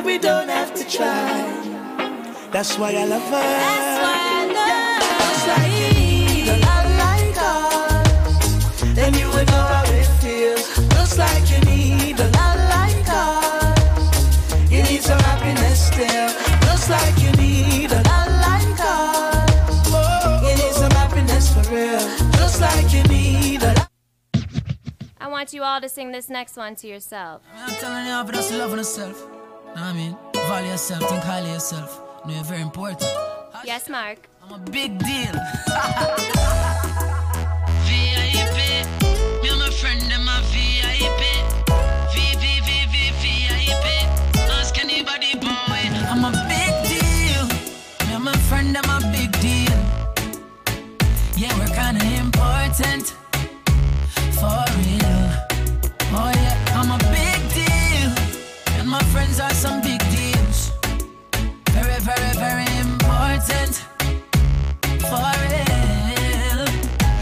[0.00, 1.44] And we don't have to try.
[2.50, 3.30] That's why I love her.
[3.32, 5.20] That's why I love her.
[5.20, 8.80] Looks like you need a lot like us.
[8.94, 10.64] Then you would know how it feels.
[10.96, 14.72] Looks like you need a lot like us.
[14.72, 16.28] You need some happiness still.
[16.70, 19.52] Looks like you need a lot like us.
[20.40, 22.00] You need some happiness for real.
[22.40, 23.90] Looks like you need a lot.
[25.20, 27.42] I want you all to sing this next one to yourself.
[27.54, 29.26] I'm telling you, but just loving yourself.
[29.26, 30.16] Know what I mean?
[30.34, 32.00] Value yourself, think highly of yourself.
[32.26, 33.10] Know you're very important.
[33.64, 34.18] Yes, Mark.
[34.42, 35.32] I'm a big deal.
[37.86, 38.58] VIP,
[39.42, 41.22] me and my friend, them a VIP.
[42.14, 43.86] V, V, V, V, VIP.
[44.58, 45.82] Ask anybody, boy.
[46.10, 47.44] I'm a big deal.
[48.08, 49.78] Me and my friend, them a big deal.
[51.36, 53.14] Yeah, we're kinda important.
[54.38, 54.99] For real.
[59.40, 60.70] Are some big deals.
[61.70, 63.74] Very, very, very important.
[65.08, 66.60] For real.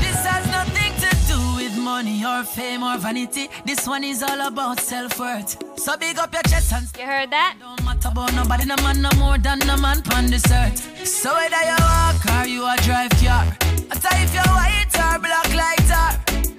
[0.02, 3.48] This has nothing to do with money or fame or vanity.
[3.64, 5.56] This one is all about self-worth.
[5.78, 7.56] So big up your chest and You heard that?
[7.60, 11.06] don't matter about nobody, no man no more than no man on this earth.
[11.06, 13.46] So whether you walk or you a drive car,
[13.90, 16.12] I tell if you're white or black like tar,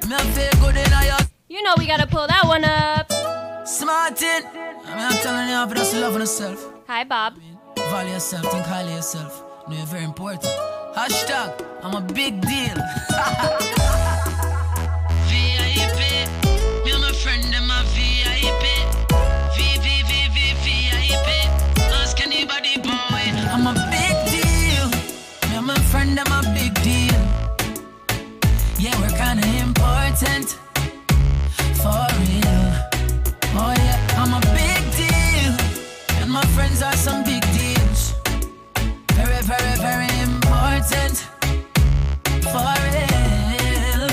[0.08, 3.19] me feel good in your You know we gotta pull that one up.
[3.70, 4.44] Smarting.
[4.56, 6.74] I mean, I'm telling you, but just loving yourself.
[6.88, 7.36] Hi, Bob.
[7.78, 9.44] Value yourself, think highly yourself.
[9.68, 10.44] Know you're very important.
[10.96, 11.54] Hashtag,
[11.84, 12.76] I'm a big deal.
[15.30, 16.00] VIP,
[16.84, 18.66] me and my friend, them a VIP.
[19.56, 21.30] V, V, V, V, VIP.
[22.02, 23.24] Ask anybody, boy.
[23.54, 24.88] I'm a big deal.
[25.50, 27.22] Me and my friend, them a big deal.
[28.80, 30.58] Yeah, we're kinda important.
[31.82, 32.10] For
[36.60, 38.02] friends are some big deals.
[39.20, 41.16] Very, very, very important.
[42.52, 44.04] For real.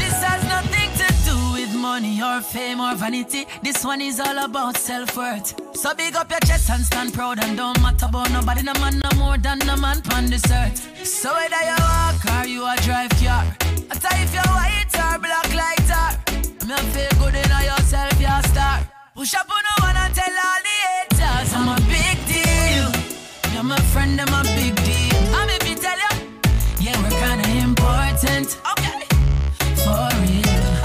[0.00, 3.42] This has nothing to do with money or fame or vanity.
[3.62, 5.48] This one is all about self-worth.
[5.76, 8.98] So big up your chest and stand proud and don't matter about nobody, no man
[9.04, 10.78] no more than no man on this earth.
[11.06, 13.44] So whether you walk or you a drive car,
[13.90, 16.10] I tell you if you're white or black like tar,
[16.68, 18.76] me feel good in yourself, you're a star.
[19.14, 20.51] Push up on no one and tell all
[23.62, 25.34] You're a friend, I'm a big deal.
[25.36, 26.26] I'm if you tell you,
[26.80, 28.58] yeah, we're kinda important.
[28.72, 29.06] Okay.
[29.84, 30.82] For real.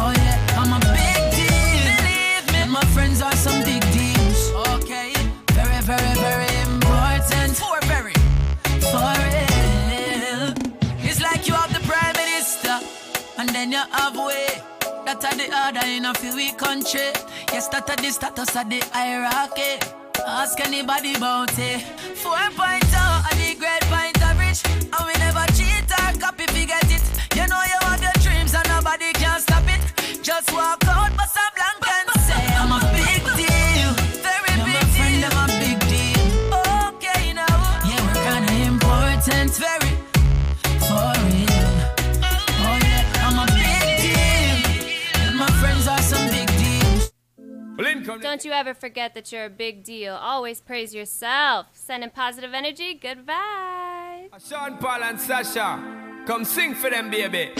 [0.00, 1.84] Oh yeah, I'm a big deal.
[2.00, 4.50] Believe me, and my friends are some big deals.
[4.76, 5.12] Okay.
[5.52, 7.56] Very, very, very important.
[7.58, 8.14] For very.
[8.90, 10.54] For real.
[11.04, 12.80] It's like you have the prime minister,
[13.36, 14.62] and then you have way.
[15.04, 17.12] That are the order in a few country.
[17.52, 19.99] Yes, that are the status of the hierarchy.
[20.26, 21.80] Ask anybody about it.
[22.16, 24.60] 4.0 are the great point average.
[24.64, 27.02] And we never cheat or copy, forget it.
[27.34, 29.80] You know you have your dreams and nobody can stop it.
[30.22, 30.79] Just walk
[48.04, 50.14] Don't you ever forget that you're a big deal.
[50.14, 51.66] Always praise yourself.
[51.72, 54.48] Sending positive energy, good vibes.
[54.48, 57.50] Sean Paul and Sasha, come sing for them, baby.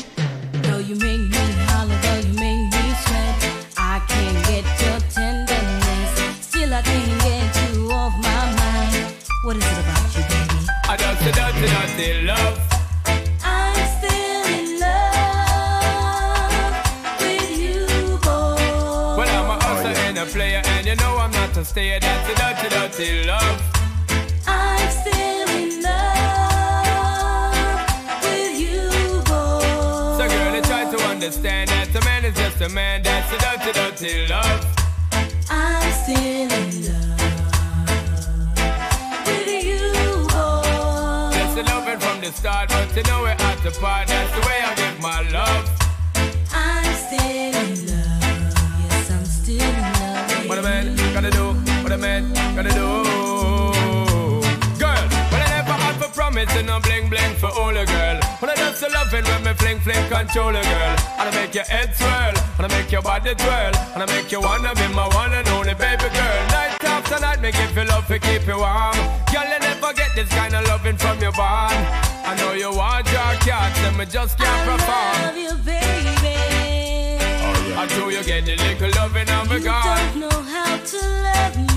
[0.62, 6.46] Though you make me holler, though you make me sweat, I can't get your tenderness.
[6.46, 9.14] Still, I can't get you off my mind.
[9.44, 10.66] What is it about you, baby?
[10.88, 11.66] I dirty, dirty,
[11.96, 12.69] dirty love.
[21.60, 23.60] I'm not a a dirty, dirty love.
[24.46, 27.02] I'm still in love
[28.22, 28.88] with you,
[29.28, 29.60] boy.
[30.16, 33.02] So, girl, you try to understand that a man is just a man.
[33.02, 34.64] That's a dirty, dirty love.
[35.50, 36.50] I'm still in
[36.88, 37.20] love
[39.26, 39.92] with you,
[40.32, 41.28] boy.
[41.30, 44.08] That's the loving from the start, but you know we're at the part.
[44.08, 45.68] That's the way I give my love.
[46.54, 47.59] I'm still
[52.00, 53.02] do, a man gotta do.
[54.78, 58.20] Girl, well, I never had for promise and no bling bling for all a girl.
[58.40, 60.96] When I just loving when me fling fling control a girl.
[61.18, 64.32] And I make your head swirl, and I make your body twirl, and I make
[64.32, 66.40] you wanna be my one and only baby girl.
[66.50, 68.96] Night after night, make you love to keep you warm.
[69.32, 71.76] Girl, you never get this kind of loving from your bond.
[72.24, 75.14] I know you want your cat, and me just can't perform.
[75.22, 76.36] Love you, baby.
[77.42, 79.96] Oh, I know you get the little loving of me You gone.
[79.96, 81.69] don't know how to love me.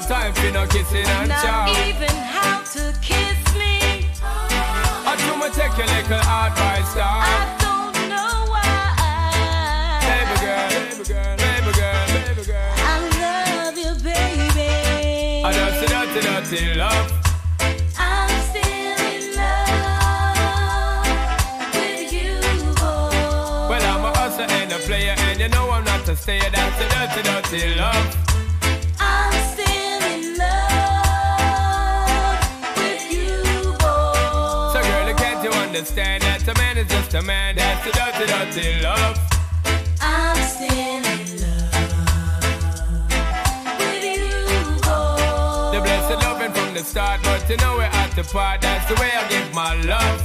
[0.00, 1.88] No time for no kissing and Not chow.
[1.88, 4.04] even how to kiss me.
[4.22, 7.22] I do me take your little advice down.
[7.24, 8.66] I don't know why.
[10.04, 12.72] Baby girl, baby girl, baby girl, baby girl.
[12.76, 12.94] I
[13.24, 14.68] love you, baby.
[15.44, 17.08] I dirty, dirty, dirty love.
[17.98, 21.08] I'm still in love
[21.72, 22.36] with you,
[22.74, 23.70] boy.
[23.70, 26.50] Well, I'm a hustler and a player, and you know I'm not a stayer.
[26.52, 28.35] That's a dirty, dirty love.
[35.76, 37.56] Understand that a man is just a man?
[37.56, 39.18] That's a dirty, dirty love.
[40.00, 41.02] I'm still in
[41.36, 41.76] love
[43.76, 44.24] with you,
[44.80, 45.76] boy.
[45.76, 48.62] The blessed loving from the start, but you know we're at the part.
[48.62, 50.22] That's the way I give my love.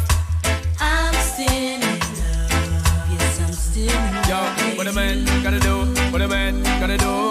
[0.80, 1.99] I'm still in love.
[3.12, 4.56] Yes, I'm still in love.
[4.72, 5.84] Yo, what a man gotta do,
[6.14, 7.30] what a man gotta do,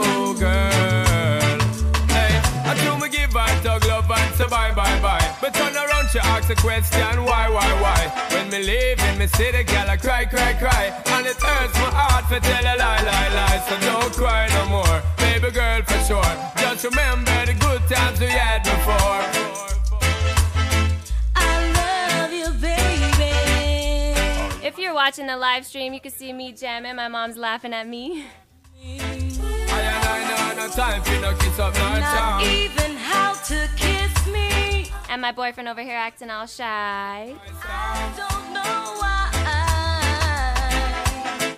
[4.40, 5.36] say bye, bye, bye.
[5.40, 8.00] But turn around, she ask a question, why, why, why?
[8.32, 10.84] When me leave in me see the girl, I cry, cry, cry.
[11.14, 13.60] And it hurts my heart to tell a lie, lie, lie.
[13.68, 16.32] So don't cry no more, baby girl, for sure.
[16.56, 19.22] Just remember the good times we had before.
[21.36, 21.48] I
[21.80, 23.32] love you, baby.
[24.66, 26.96] If you're watching the live stream, you can see me jamming.
[26.96, 28.24] My mom's laughing at me.
[29.72, 33.68] I and I know no time for no kiss up, no Not even how to
[33.76, 34.90] kiss me.
[35.08, 37.34] And my boyfriend over here acting all shy.
[37.64, 39.16] I don't know why.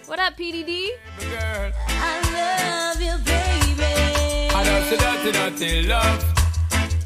[0.07, 0.89] What up, PDD?
[1.21, 4.51] Girl, I love you, baby.
[4.55, 6.25] I dirty, dirty, dirty love.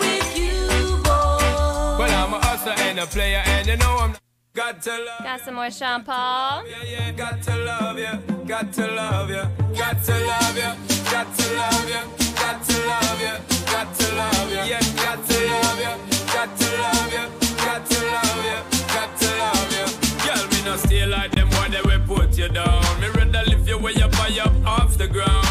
[0.00, 1.98] with you, boy.
[1.98, 4.14] Well, I'm a hustler and a player, and you know I'm
[4.58, 5.22] got to love.
[5.22, 6.66] Got some more Sean Paul.
[6.66, 8.12] Yeah, yeah, got to love you,
[8.44, 9.44] got to love you,
[9.78, 10.70] got to love you,
[11.12, 12.02] got to love you,
[12.34, 13.34] got to love you,
[13.72, 15.94] got to love you, yeah, got to love you,
[16.34, 17.24] got to love you,
[17.66, 18.58] got to love you,
[18.96, 19.86] got to love you.
[20.26, 22.82] Girl, me no stay like them boy they will put you down.
[23.00, 25.47] Me rather lift you way up high up off the ground.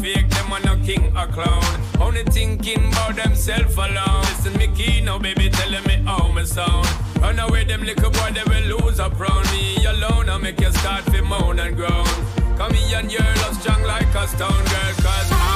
[0.00, 1.64] Fake, them a no king or clown.
[2.00, 4.20] Only thinking about themself alone.
[4.22, 6.86] Listen, me key now, baby, telling me how me sound.
[7.20, 10.28] Run away, them little boy, they will lose up round me alone.
[10.28, 12.06] I make you start to moan and groan.
[12.58, 15.55] Come here and your love strong like a stone girl, cause I.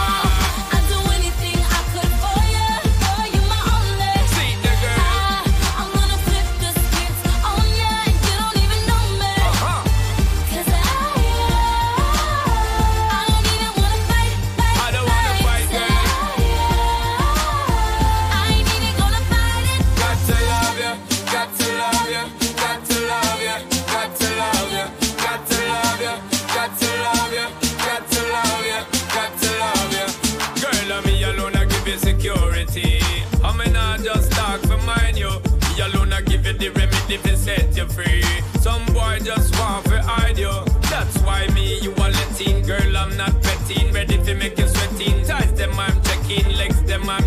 [36.61, 38.23] the remedy to set you free.
[38.61, 40.53] Some boy just want to hide you.
[40.91, 42.63] That's why me, you are letting.
[42.67, 43.93] Girl, I'm not petting.
[43.93, 45.25] Ready to make you sweating.
[45.25, 46.47] Ties them, I'm checking.
[46.59, 47.27] Legs them, I'm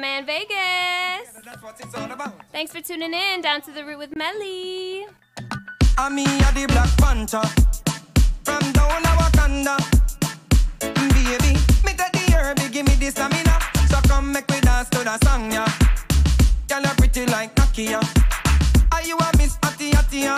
[0.00, 1.28] man Vegas.
[1.44, 2.34] That's what it's all about.
[2.52, 3.42] Thanks for tuning in.
[3.42, 5.06] Down to the root with Melly.
[5.98, 7.42] I'm me a the Black Panther
[8.42, 9.76] from down Wakanda.
[10.80, 11.52] Baby,
[11.84, 13.58] me take the herb, give me the stamina.
[13.88, 15.68] So come make me dance to the song, yeah.
[16.68, 18.00] Girl, you pretty like Nakia.
[18.92, 20.36] Are you a Miss Atty Atty, yeah?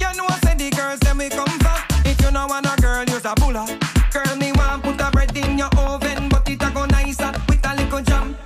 [0.00, 1.80] You know I say the girls them we come from.
[2.04, 3.34] If you know want a girl, use a.
[3.34, 7.64] Girl, me want put a bread in your oven, but it a go nicer with
[7.64, 8.36] a little jam.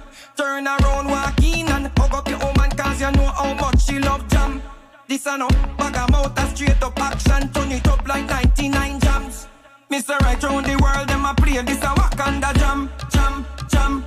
[0.58, 4.00] Turn around, walk in and hug up your woman, cause you know how much she
[4.00, 4.60] love jam.
[5.06, 5.46] This a no
[5.78, 9.46] bag a mouth a straight up action, turn it up like 99 jams.
[9.88, 10.18] Mr.
[10.18, 14.04] Right round the world, them a play this a Wakanda jam, jam, jam.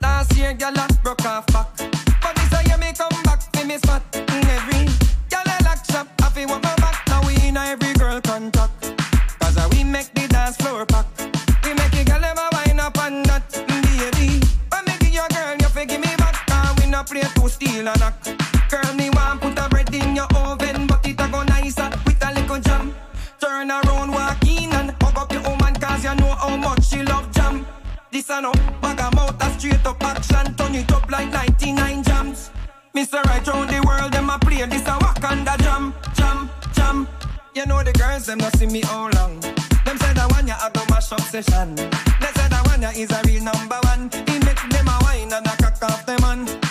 [0.00, 1.76] Last year, gyal a broke off back,
[17.08, 18.22] play to steal a knock.
[18.68, 22.22] Girl, me want put a bread in your oven, but it a go nicer with
[22.24, 22.94] a little jam.
[23.40, 27.02] Turn around, walk in and hug up your woman, cause you know how much she
[27.02, 27.66] love jam.
[28.10, 28.52] This a no
[28.82, 32.50] bag a mouth a straight up action, turn it up like 99 jams.
[32.94, 33.22] Mr.
[33.24, 37.08] Right round the world, them a play this a walk Wakanda jam, jam, jam.
[37.54, 39.40] You know the girls, them not see me how long.
[39.40, 41.74] Them say that one ya have to mash up session.
[41.74, 44.10] They say that one ya is a real number one.
[44.26, 46.67] He make them a wine and a cock off them man.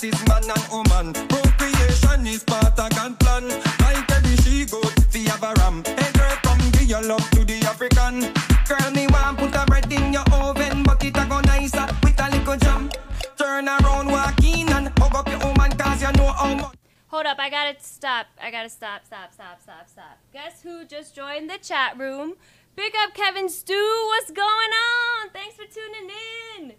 [0.00, 1.12] The man and woman.
[1.28, 3.48] Procreation is part of God plan.
[3.84, 5.84] Like every she goat, fi have a ram.
[5.84, 8.32] Hey girl, come give your love to the African.
[8.64, 12.18] Girl, me want put a bread in your oven, but it a go nicer with
[12.18, 12.90] a little jam.
[13.36, 16.76] Turn around, walk in and hug up your woman, cause you know how much.
[17.08, 18.26] Hold up, I gotta stop.
[18.40, 20.16] I gotta stop, stop, stop, stop, stop.
[20.32, 22.36] Guess who just joined the chat room?
[22.74, 24.06] Big up Kevin Stew.
[24.08, 25.28] What's going on?
[25.34, 26.10] Thanks for tuning
[26.56, 26.72] in.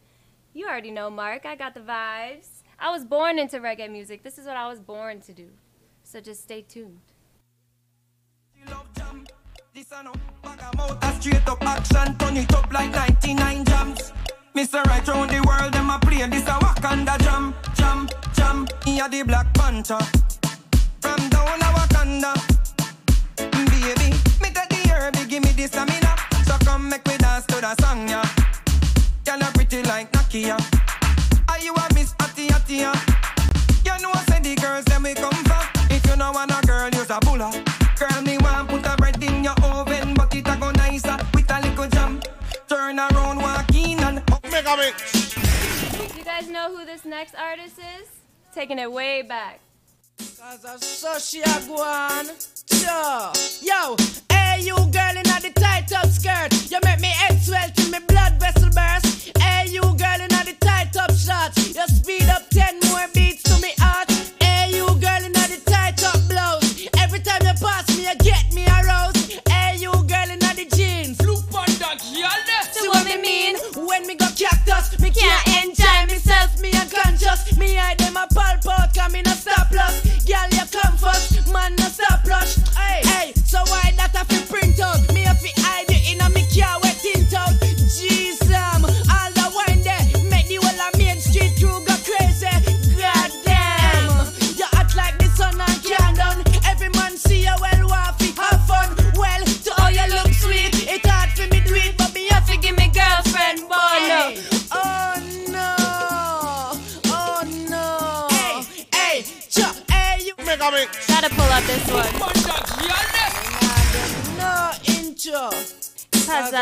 [0.54, 1.46] You already know, Mark.
[1.46, 2.61] I got the vibes.
[2.84, 4.24] I was born into reggae music.
[4.24, 5.46] This is what I was born to do.
[6.04, 6.98] So just stay tuned.
[9.74, 13.66] This a no bag a mouth a straight up action, turn it up like 99
[13.66, 14.12] jams.
[14.56, 14.84] Mr.
[14.86, 18.68] Right round the world, them a play this a Wakanda jam, jam, jam.
[18.88, 20.00] A the Black Panther
[21.02, 22.34] from down a Wakanda.
[23.38, 24.10] Mm, baby,
[24.42, 26.16] me take the herb, give me the stamina.
[26.46, 28.28] So come make me dance to the song, yeah.
[29.24, 30.58] Girl, pretty like Nakia.
[31.48, 31.91] Are you a
[37.12, 37.64] a girl, use a bulla.
[37.98, 41.52] Girl, me want put a bread in your oven, but it a go nicer with
[41.52, 42.22] a little jam.
[42.68, 45.34] Turn around, walk in and mega mix.
[45.34, 48.08] Do you guys know who this next artist is?
[48.54, 49.60] Taking it way back.
[50.18, 51.78] Cause I saw she a go.
[52.72, 53.32] Sure.
[53.62, 53.96] Yo,
[54.32, 56.72] hey you girl in the tight up skirt.
[56.72, 59.38] You make me head swell till me blood vessel burst.
[59.38, 61.76] Hey you girl in the tight up shorts.
[61.76, 64.11] You speed up 10 more beats to me heart.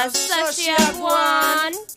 [0.01, 0.49] I saw
[1.03, 1.88] one.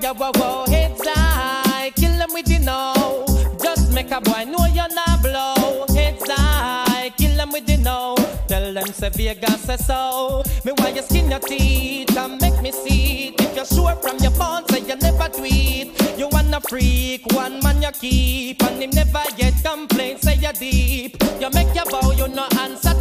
[0.00, 0.64] Your wow wow.
[0.66, 1.90] Heads high.
[1.96, 3.24] Kill 'em with the no.
[3.62, 5.86] Just make a boy know you're not blow.
[5.94, 7.10] Heads high.
[7.16, 8.14] Kill 'em with the no.
[8.48, 10.42] Tell them say Vegas say so.
[10.64, 13.40] Me why you skin your teeth and make me see it.
[13.40, 15.92] If you're sure from your phone, say you never tweet.
[16.18, 20.18] You wanna freak, one man you keep, and him never yet complain.
[20.20, 21.22] Say you deep.
[21.40, 22.91] You make your bow, you no answer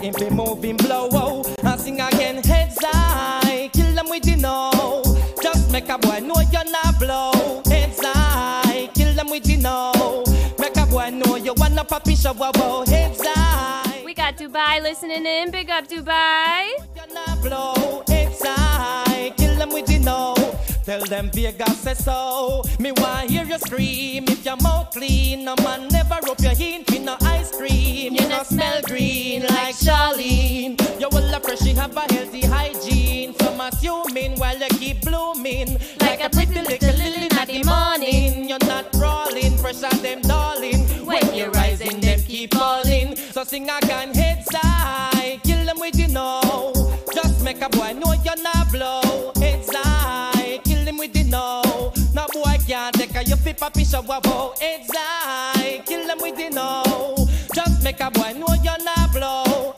[0.00, 1.54] him be moving blow, oh.
[1.62, 3.68] and sing again heads high.
[3.72, 5.02] Kill them with the no.
[5.42, 7.62] Just make a boy know you're not blow.
[7.66, 10.24] Heads high, kill them with the no.
[10.58, 12.84] Make a boy know you wanna poppy show, wow, oh, wow.
[12.86, 14.02] Heads high.
[14.04, 15.50] We got Dubai listening in.
[15.50, 16.68] Big up Dubai.
[17.42, 18.02] blow.
[18.08, 20.34] Heads high, kill them with the no.
[20.88, 22.62] Tell them Vegas say so.
[22.78, 25.44] Me want hear you scream if your mouth clean.
[25.44, 28.14] No man never rub your hint with no ice cream.
[28.14, 30.80] You no smell green like Charlene.
[30.98, 33.34] You will fresh, you have a healthy hygiene.
[33.38, 38.48] Some assuming while you keep blooming like a pretty little lily in the morning.
[38.48, 40.86] You're not crawling, pressure them darling.
[41.04, 43.14] When you're rising, them keep falling.
[43.14, 46.72] So sing again, heads high, kill them with you know.
[47.12, 48.07] Just make a boy know
[53.58, 55.82] papisha wabo exile.
[55.84, 57.28] Kill them with the know.
[57.54, 59.74] Just make a boy know you're not blow.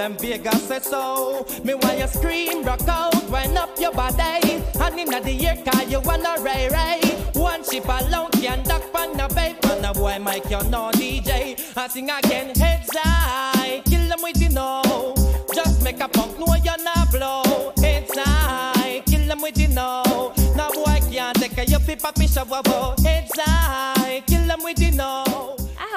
[0.00, 1.46] Them Vegas say so.
[1.62, 4.62] Me want you scream, rock out, wind up your body.
[4.80, 7.00] And inna the air car you wanna ray ray.
[7.34, 9.54] One ship alone can duck on the bay.
[9.64, 11.30] And a boy Mike you no DJ.
[11.76, 15.14] I sing again, heads high, kill them with you know.
[15.54, 17.72] Just make a punk know you're not blow.
[17.76, 20.32] Heads high, kill them with the no.
[20.56, 22.62] No boy can't take a you fi papi shower.
[23.04, 25.29] Heads high, kill them with you no.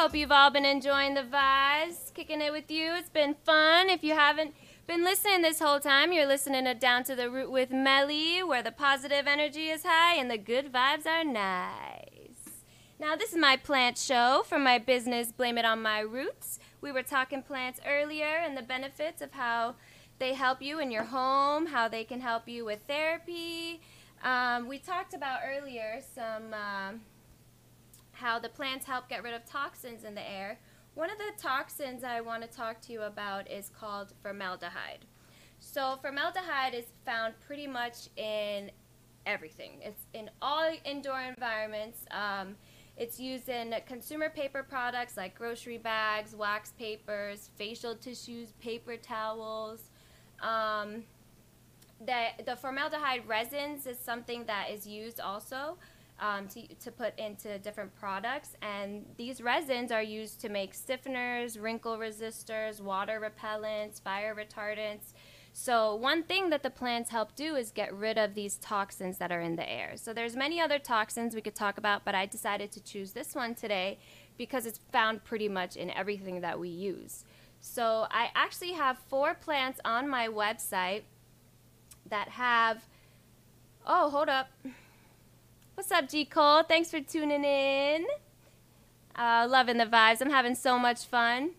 [0.03, 2.93] Hope you've all been enjoying the vibes, kicking it with you.
[2.93, 3.89] It's been fun.
[3.89, 4.53] If you haven't
[4.85, 8.61] been listening this whole time, you're listening to Down to the Root with Melly, where
[8.61, 12.63] the positive energy is high and the good vibes are nice.
[12.99, 16.59] Now, this is my plant show from my business, Blame It On My Roots.
[16.81, 19.75] We were talking plants earlier and the benefits of how
[20.19, 23.80] they help you in your home, how they can help you with therapy.
[24.21, 26.53] Um, we talked about earlier some.
[26.53, 27.01] um
[28.24, 30.58] how the plants help get rid of toxins in the air.
[30.95, 35.06] One of the toxins I want to talk to you about is called formaldehyde.
[35.60, 38.72] So, formaldehyde is found pretty much in
[39.26, 42.06] everything, it's in all indoor environments.
[42.12, 42.56] Um,
[42.95, 49.90] it's used in consumer paper products like grocery bags, wax papers, facial tissues, paper towels.
[50.41, 51.04] Um,
[52.06, 55.78] the, the formaldehyde resins is something that is used also
[56.24, 58.56] um, to, to put into different products.
[58.62, 65.12] And these resins are used to make stiffeners, wrinkle resistors, water repellents, fire retardants.
[65.52, 69.34] So one thing that the plants help do is get rid of these toxins that
[69.34, 69.91] are in the air.
[69.98, 73.36] So there's many other toxins we could talk about, but I decided to choose this
[73.36, 74.00] one today
[74.38, 77.26] because it's found pretty much in everything that we use.
[77.60, 81.04] So I actually have four plants on my website
[82.10, 82.88] that have
[83.86, 84.48] Oh, hold up.
[85.76, 86.62] What's up, G Cole?
[86.62, 88.06] Thanks for tuning in.
[89.16, 90.22] Uh, loving the vibes.
[90.22, 91.52] I'm having so much fun.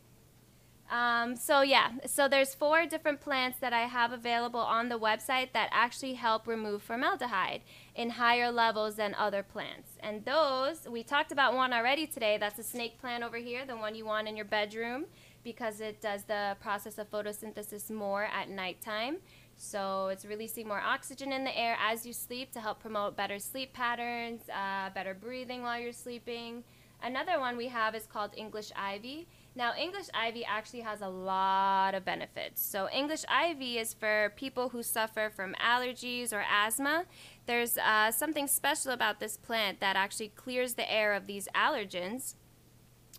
[0.89, 5.53] Um, so yeah, so there's four different plants that I have available on the website
[5.53, 7.62] that actually help remove formaldehyde
[7.97, 9.99] in higher levels than other plants.
[9.99, 12.39] And those, we talked about one already today.
[12.39, 15.07] That's a snake plant over here, the one you want in your bedroom
[15.45, 19.19] because it does the process of photosynthesis more at nighttime.
[19.56, 23.39] So it's releasing more oxygen in the air as you sleep to help promote better
[23.39, 26.64] sleep patterns, uh, better breathing while you're sleeping.
[27.02, 29.26] Another one we have is called English ivy.
[29.55, 32.62] Now, English ivy actually has a lot of benefits.
[32.62, 37.05] So, English ivy is for people who suffer from allergies or asthma.
[37.47, 42.36] There's uh, something special about this plant that actually clears the air of these allergens.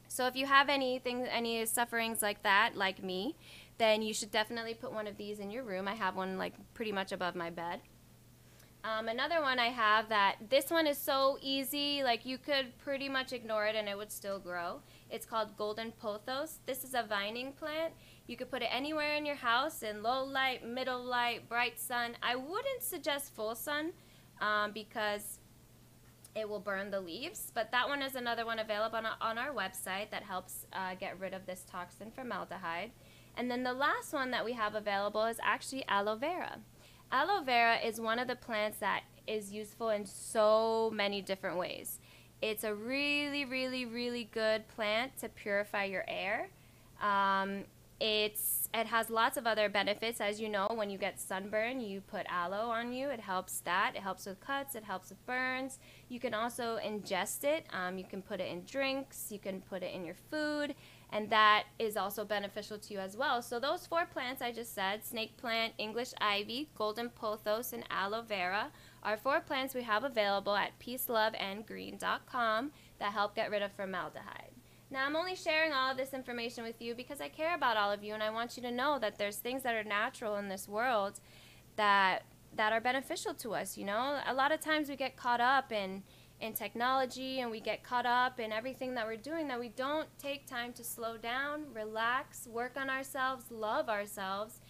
[0.07, 3.35] So, if you have anything, any sufferings like that, like me,
[3.77, 5.87] then you should definitely put one of these in your room.
[5.87, 7.81] I have one like pretty much above my bed.
[8.85, 13.09] Um, another one I have that this one is so easy, like you could pretty
[13.09, 14.81] much ignore it and it would still grow.
[15.09, 16.59] It's called golden pothos.
[16.67, 17.93] This is a vining plant.
[18.27, 22.15] You could put it anywhere in your house in low light, middle light, bright sun.
[22.21, 23.91] I wouldn't suggest full sun
[24.39, 25.39] um, because
[26.35, 29.53] it will burn the leaves, but that one is another one available on, on our
[29.53, 32.91] website that helps uh, get rid of this toxin formaldehyde.
[33.37, 36.59] And then the last one that we have available is actually aloe vera.
[37.11, 41.99] Aloe vera is one of the plants that is useful in so many different ways.
[42.41, 46.49] It's a really, really, really good plant to purify your air.
[47.01, 47.65] Um,
[47.99, 50.67] it's it has lots of other benefits, as you know.
[50.73, 53.09] When you get sunburn, you put aloe on you.
[53.09, 53.93] It helps that.
[53.95, 54.75] It helps with cuts.
[54.75, 55.79] It helps with burns.
[56.09, 57.65] You can also ingest it.
[57.71, 59.27] Um, you can put it in drinks.
[59.31, 60.75] You can put it in your food
[61.11, 63.41] and that is also beneficial to you as well.
[63.41, 68.21] So those four plants I just said, snake plant, English ivy, golden pothos, and aloe
[68.21, 68.71] vera,
[69.03, 74.51] are four plants we have available at peaceloveandgreen.com that help get rid of formaldehyde.
[74.91, 77.91] Now, I'm only sharing all of this information with you because I care about all
[77.91, 80.47] of you and I want you to know that there's things that are natural in
[80.47, 81.19] this world
[81.75, 82.23] that
[82.55, 84.21] that are beneficial to us, you know?
[84.25, 86.03] A lot of times we get caught up in
[86.53, 90.47] technology and we get caught up in everything that we're doing that we don't take
[90.47, 94.61] time to slow down, relax, work on ourselves, love ourselves.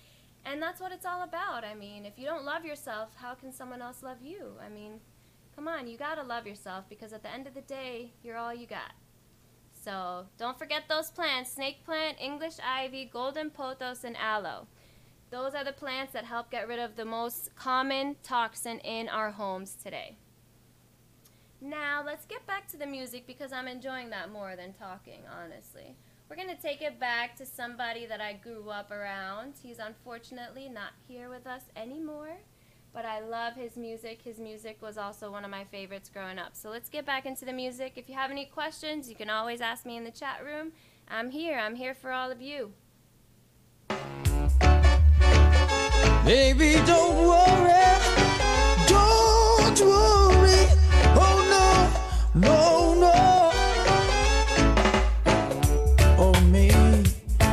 [0.45, 1.63] And that's what it's all about.
[1.63, 4.53] I mean, if you don't love yourself, how can someone else love you?
[4.63, 4.99] I mean,
[5.55, 8.37] come on, you got to love yourself because at the end of the day, you're
[8.37, 8.93] all you got.
[9.83, 14.67] So, don't forget those plants, snake plant, English ivy, golden pothos and aloe.
[15.31, 19.31] Those are the plants that help get rid of the most common toxin in our
[19.31, 20.17] homes today.
[21.61, 25.95] Now, let's get back to the music because I'm enjoying that more than talking, honestly.
[26.29, 29.53] We're going to take it back to somebody that I grew up around.
[29.61, 32.37] He's unfortunately not here with us anymore,
[32.93, 34.21] but I love his music.
[34.23, 36.55] His music was also one of my favorites growing up.
[36.55, 37.93] So let's get back into the music.
[37.95, 40.71] If you have any questions, you can always ask me in the chat room.
[41.07, 41.57] I'm here.
[41.57, 42.71] I'm here for all of you.
[46.25, 47.71] Baby, don't worry.
[48.87, 50.15] Don't worry.
[52.35, 53.51] No, no.
[56.17, 56.69] Oh me,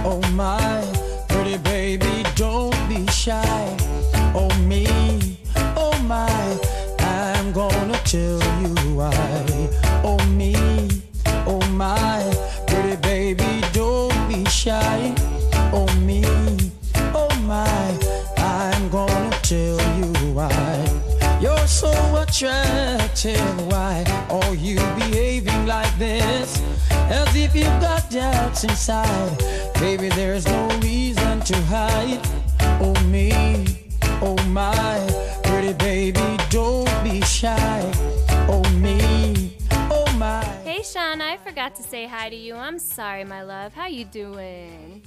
[0.04, 0.82] oh my,
[1.28, 3.76] pretty baby, don't be shy.
[4.34, 5.38] Oh me,
[5.76, 6.58] oh my,
[6.98, 9.70] I'm gonna tell you why.
[10.02, 10.56] Oh me,
[11.46, 12.20] oh my,
[12.66, 15.14] pretty baby, don't be shy.
[15.72, 16.24] Oh me,
[17.14, 17.98] oh my,
[18.36, 20.88] I'm gonna tell you why.
[21.40, 26.62] You're so attractive, why are you behaving like this?
[26.90, 29.36] As if you've got doubts inside.
[29.74, 32.20] Baby, there's no reason to hide.
[32.80, 33.66] Oh me,
[34.22, 34.98] oh my,
[35.44, 37.92] pretty baby, don't be shy.
[38.48, 39.58] Oh me,
[39.90, 40.42] oh my.
[40.64, 42.54] Hey, Sean, I forgot to say hi to you.
[42.54, 43.74] I'm sorry, my love.
[43.74, 45.02] How you doing?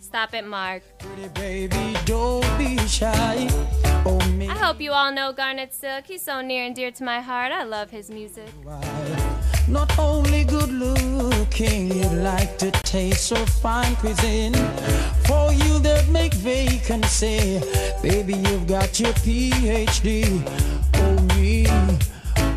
[0.00, 0.82] Stop it, Mark.
[0.98, 3.48] Pretty baby, don't be shy.
[4.04, 4.48] Oh me.
[4.48, 6.06] I hope you all know Garnet Silk.
[6.06, 7.52] He's so near and dear to my heart.
[7.52, 8.48] I love his music.
[9.68, 14.54] Not only good looking, you like to taste so fine cuisine.
[15.26, 17.60] For you that make vacancy,
[18.02, 20.42] baby, you've got your PhD.
[20.94, 21.66] Oh me,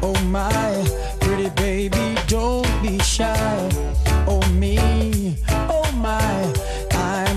[0.01, 0.85] oh my,
[1.19, 3.69] pretty baby, don't be shy.
[4.27, 4.77] Oh me,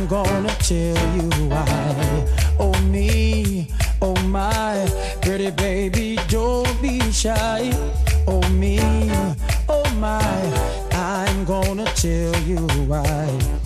[0.06, 2.26] I'm gonna tell you why.
[2.60, 3.66] oh me,
[4.00, 4.88] oh my
[5.20, 7.72] pretty baby, don't be shy.
[8.28, 8.78] Oh me,
[9.68, 13.65] oh my, I'm gonna tell you why.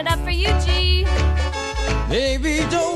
[0.00, 1.04] It up for you, G.
[2.08, 2.89] Baby, don't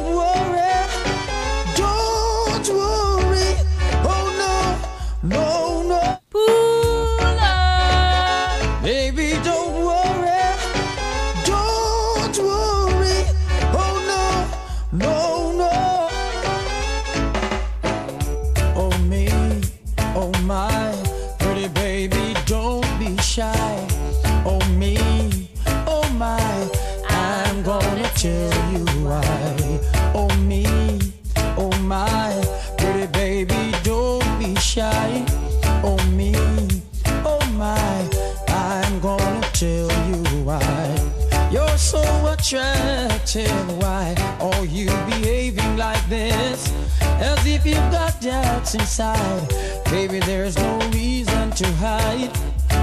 [42.45, 46.71] attractive, why are you behaving like this?
[47.01, 49.49] As if you've got doubts inside.
[49.87, 52.31] Baby, there's no reason to hide.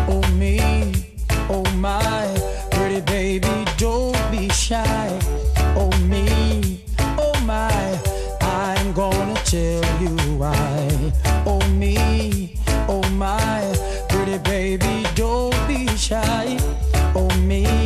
[0.09, 0.91] Oh me,
[1.47, 2.25] oh my,
[2.71, 5.19] pretty baby, don't be shy.
[5.77, 6.83] Oh me,
[7.19, 7.99] oh my,
[8.41, 11.11] I'm gonna tell you why.
[11.45, 12.57] Oh me,
[12.87, 13.61] oh my,
[14.09, 16.57] pretty baby, don't be shy.
[17.13, 17.80] Oh me,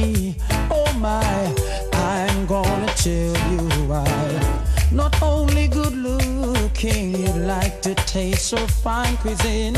[3.06, 4.57] tell you why.
[4.91, 9.76] Not only good looking, you like to taste so fine cuisine.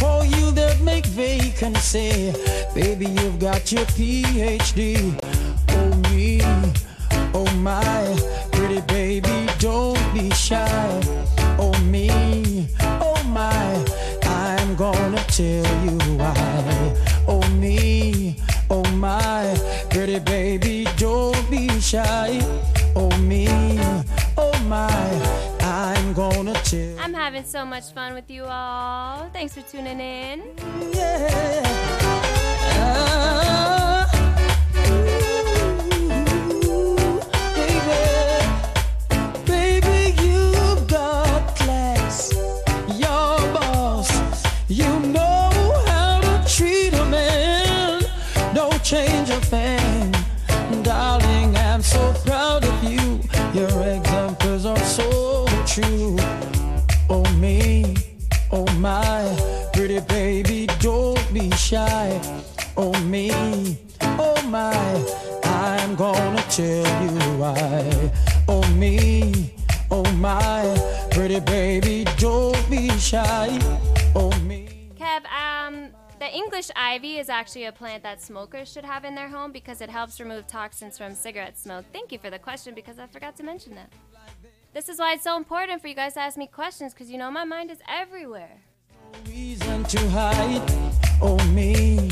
[0.00, 2.32] For you that make vacancy,
[2.74, 4.80] baby, you've got your PhD.
[5.68, 6.40] Oh me,
[7.34, 8.16] oh my,
[8.52, 11.00] pretty baby, don't be shy.
[11.58, 12.08] Oh me,
[12.80, 13.68] oh my,
[14.24, 16.96] I'm gonna tell you why.
[17.28, 18.36] Oh me,
[18.70, 19.44] oh my,
[19.90, 21.35] pretty baby, don't
[21.80, 22.40] shy.
[22.94, 23.46] Oh me,
[24.36, 24.88] oh my,
[25.60, 26.98] I'm gonna tell.
[26.98, 29.28] I'm having so much fun with you all.
[29.32, 30.42] Thanks for tuning in.
[30.92, 31.62] Yeah.
[32.78, 33.55] Ah,
[73.06, 73.56] shy.
[74.16, 74.90] Oh me.
[74.96, 79.28] Kev, um, the English ivy is actually a plant that smokers should have in their
[79.28, 81.84] home because it helps remove toxins from cigarette smoke.
[81.92, 83.92] Thank you for the question because I forgot to mention that.
[84.74, 87.16] This is why it's so important for you guys to ask me questions because you
[87.16, 88.58] know my mind is everywhere.
[89.28, 90.68] reason to hide.
[91.22, 92.10] Oh me,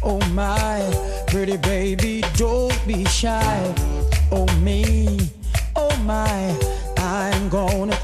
[0.00, 0.78] oh my,
[1.26, 3.74] pretty baby, don't be shy.
[4.30, 5.18] Oh me,
[5.74, 6.56] oh my,
[6.98, 7.98] I'm gonna.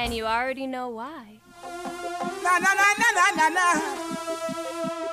[0.00, 1.24] And you already know why.
[2.42, 3.66] Na na na na na na na.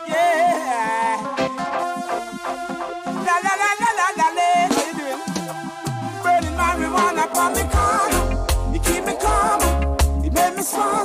[0.08, 1.20] Yeah.
[3.28, 4.50] La la la la la la la.
[6.24, 7.26] Burning marijuana.
[8.74, 9.60] You keep me calm.
[10.24, 10.97] You make me smart.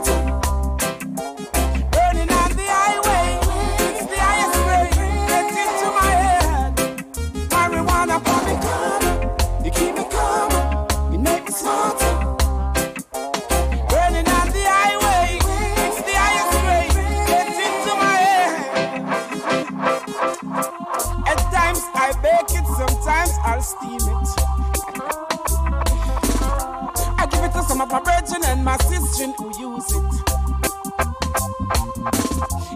[29.31, 30.03] Who use it.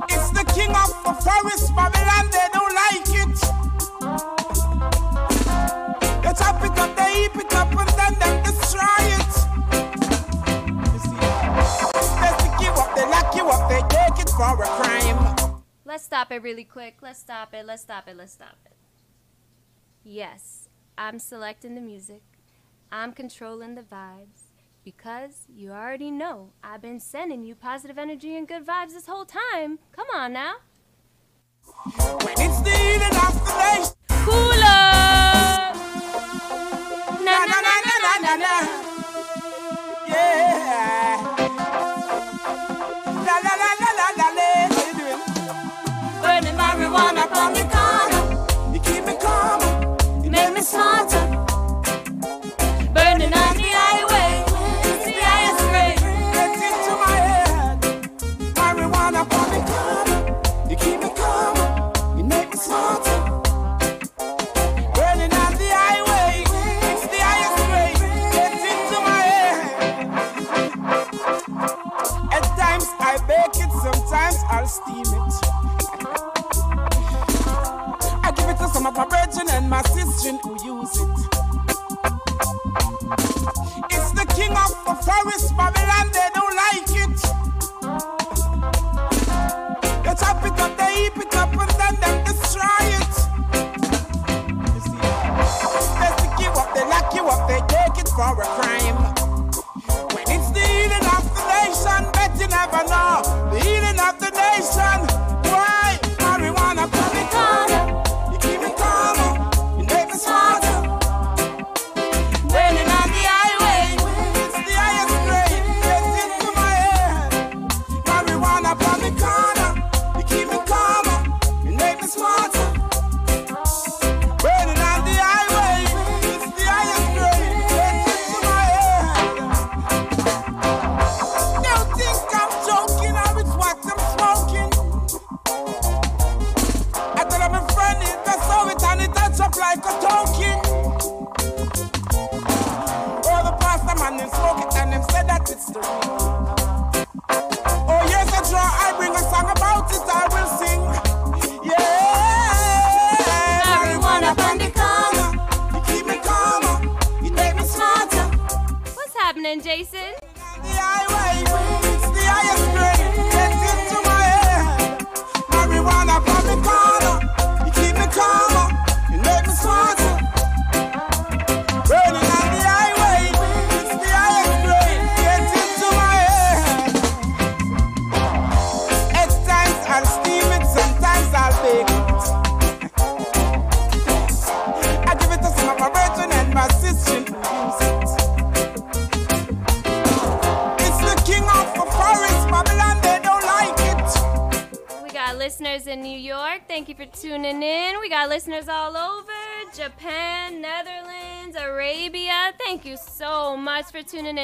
[0.08, 3.36] It's the king of the forest, Babylon, they don't like it.
[6.22, 9.34] They chop it up, they heap it up, and then they destroy it.
[12.20, 15.20] They stick you up, they lock you up, they take it for a crime.
[15.84, 16.96] Let's stop it really quick.
[17.00, 17.64] Let's stop it.
[17.64, 18.16] Let's stop it.
[18.16, 18.76] Let's stop it.
[20.04, 20.68] Yes,
[20.98, 22.22] I'm selecting the music.
[22.92, 24.45] I'm controlling the vibes
[24.86, 29.24] because you already know I've been sending you positive energy and good vibes this whole
[29.24, 29.80] time.
[29.90, 30.54] Come on now.
[32.22, 33.34] When it's needed, I'm
[34.24, 34.94] Cooler!
[37.26, 38.54] Na na na na na na.
[40.08, 41.45] Yeah.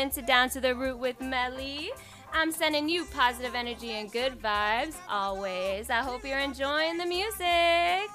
[0.02, 1.90] into Down to the Root with Melly.
[2.32, 5.90] I'm sending you positive energy and good vibes always.
[5.90, 8.10] I hope you're enjoying the music.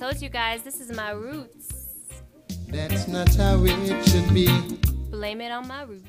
[0.00, 1.68] told you guys this is my roots.
[2.68, 4.46] That's not how it should be.
[5.10, 6.08] Blame it on my roots.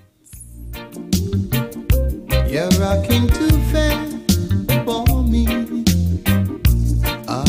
[2.49, 4.15] You're rocking too fast
[4.85, 5.45] for me.
[7.27, 7.43] I...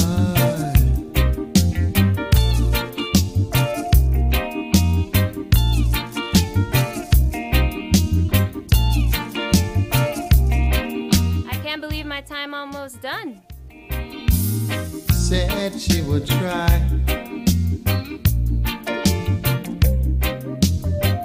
[11.49, 13.43] I can't believe my time almost done
[15.33, 16.69] said she would try.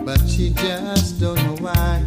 [0.06, 2.06] But she just don't know why.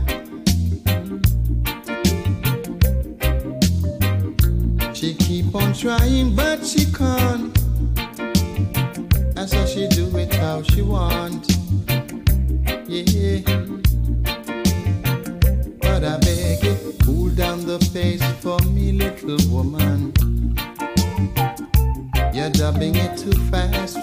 [4.94, 7.54] She keep on trying, but she can't.
[9.36, 11.49] And so she do it how she wants.
[22.80, 23.99] loving it too fast.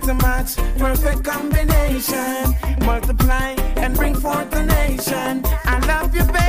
[0.00, 2.54] got to match, perfect combination.
[2.84, 5.42] Multiply and bring forth a nation.
[5.64, 6.39] I love you, baby.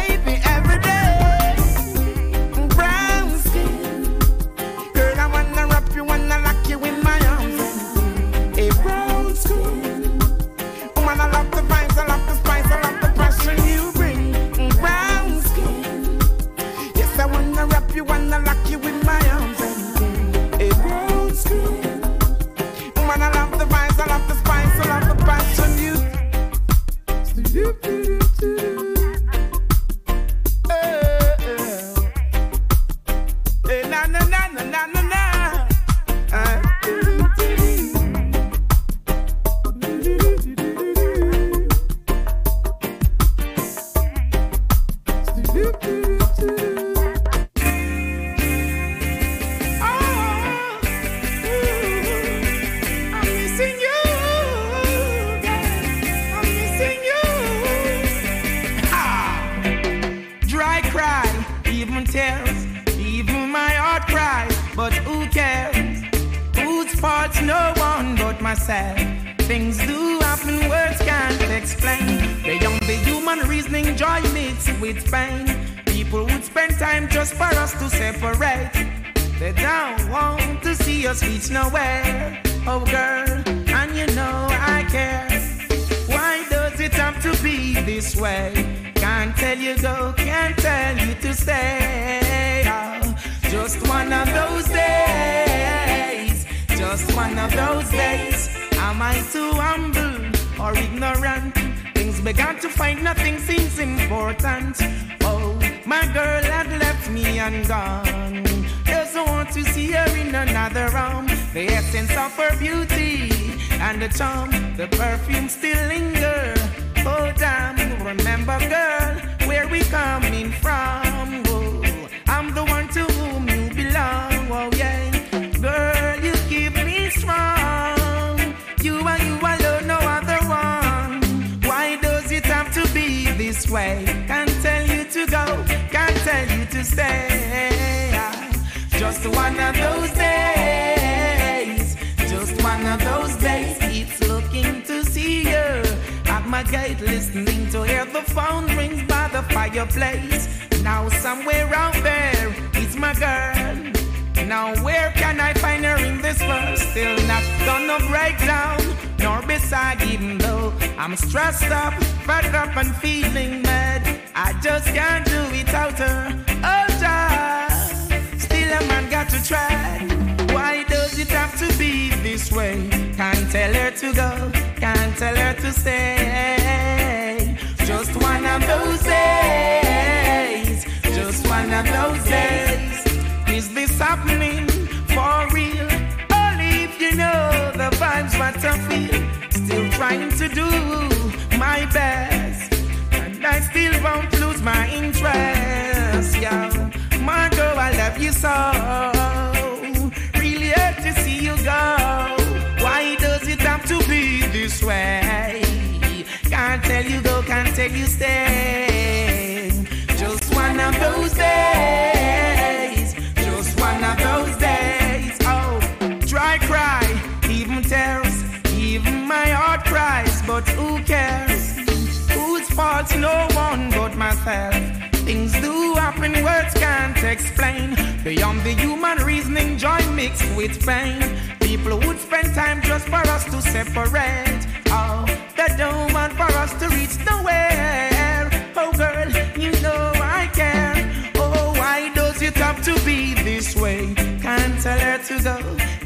[226.43, 227.95] Words can't explain.
[228.23, 231.21] Beyond the human reasoning, joy mixed with pain.
[231.59, 234.61] People would spend time just for us to separate.
[234.87, 235.25] Oh,
[235.57, 238.49] they don't for us to reach nowhere.
[238.75, 241.31] Oh, girl, you know I care.
[241.35, 244.13] Oh, why does it have to be this way?
[244.15, 245.57] Can't tell her to go,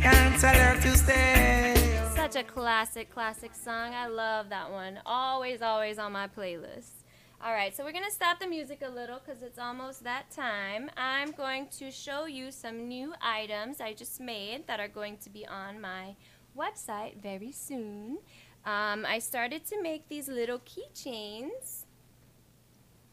[0.01, 1.73] can't tell her to stay.
[2.15, 3.93] Such a classic, classic song.
[3.93, 4.99] I love that one.
[5.05, 7.04] Always, always on my playlist.
[7.45, 10.89] All right, so we're to stop the music a little because it's almost that time.
[10.97, 15.29] I'm going to show you some new items I just made that are going to
[15.29, 16.15] be on my
[16.57, 18.17] website very soon.
[18.65, 21.83] Um, I started to make these little keychains.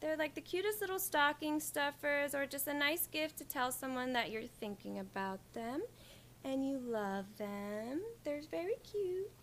[0.01, 4.13] They're like the cutest little stocking stuffers or just a nice gift to tell someone
[4.13, 5.83] that you're thinking about them
[6.43, 8.01] and you love them.
[8.23, 9.42] They're very cute.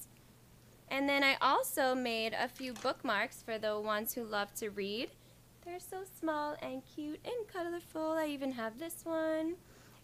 [0.91, 5.11] And then I also made a few bookmarks for the ones who love to read.
[5.65, 8.13] They're so small and cute and colorful.
[8.13, 9.55] I even have this one.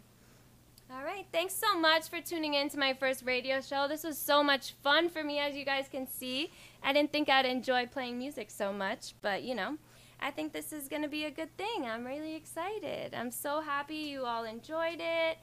[0.90, 1.26] All right.
[1.34, 3.90] Thanks so much for tuning in to my first radio show.
[3.90, 6.49] This was so much fun for me, as you guys can see.
[6.88, 9.78] I didn't think I'd enjoy playing music so much, but you know,
[10.22, 11.86] I think this is going to be a good thing.
[11.86, 13.14] I'm really excited.
[13.14, 15.38] I'm so happy you all enjoyed it.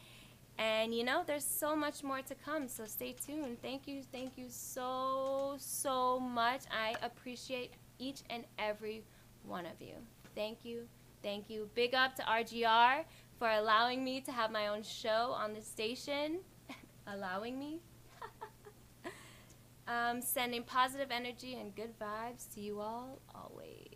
[0.56, 3.60] And you know, there's so much more to come, so stay tuned.
[3.60, 6.62] Thank you, thank you so, so much.
[6.70, 9.04] I appreciate each and every
[9.42, 9.96] one of you.
[10.34, 10.88] Thank you,
[11.22, 11.68] thank you.
[11.74, 13.04] Big up to RGR
[13.38, 16.38] for allowing me to have my own show on the station.
[17.06, 17.82] allowing me?
[19.86, 23.94] Um, sending positive energy and good vibes to you all always.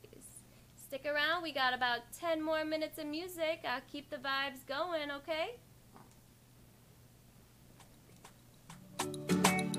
[0.76, 3.60] Stick around, we got about 10 more minutes of music.
[3.66, 5.56] I'll keep the vibes going, okay?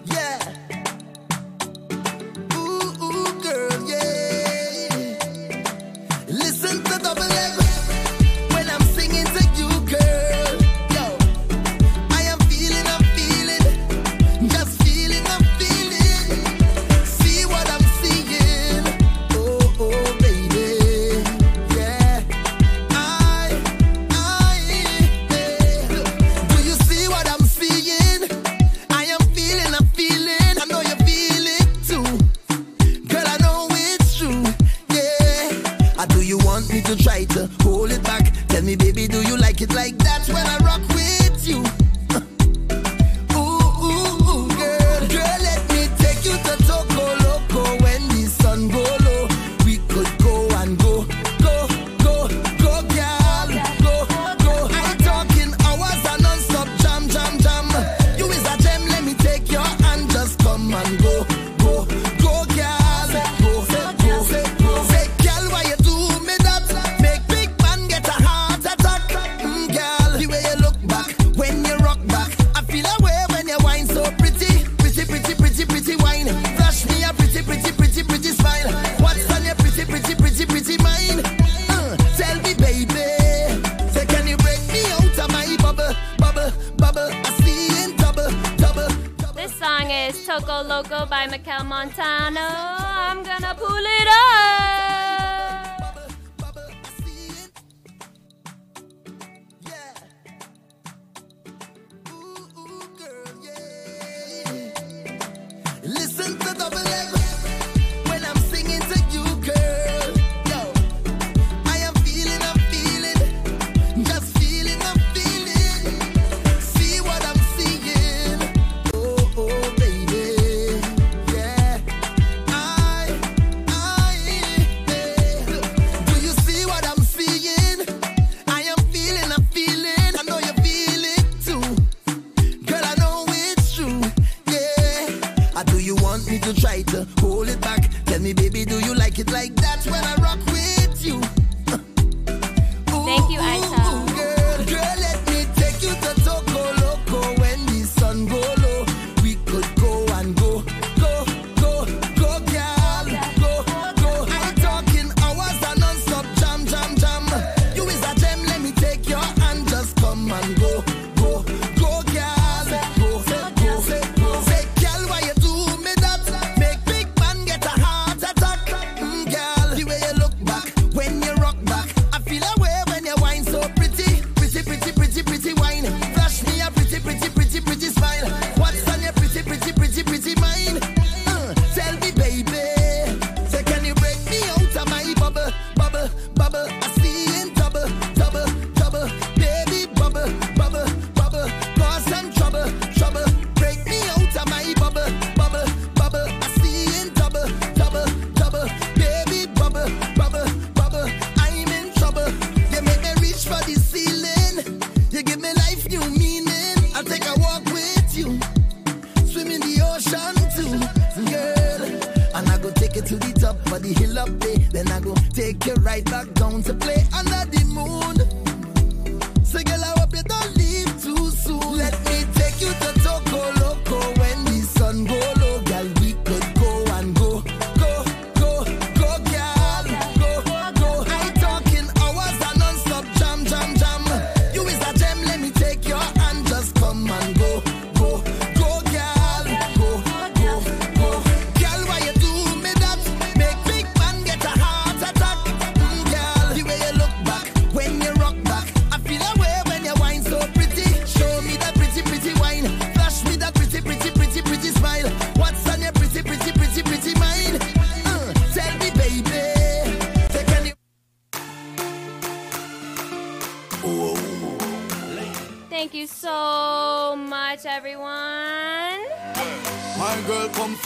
[0.06, 0.78] Yeah!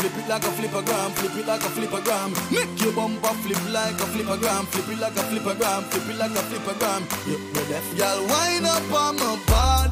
[0.04, 2.36] Flip it like a flippergram, flip it like a flippergram.
[2.52, 6.32] Make your bumper flip like a flippergram, flip it like a flippergram, flip it like
[6.32, 7.02] a flippergram.
[7.26, 7.40] You're
[7.70, 9.83] deaf, y'all wind up on my bar.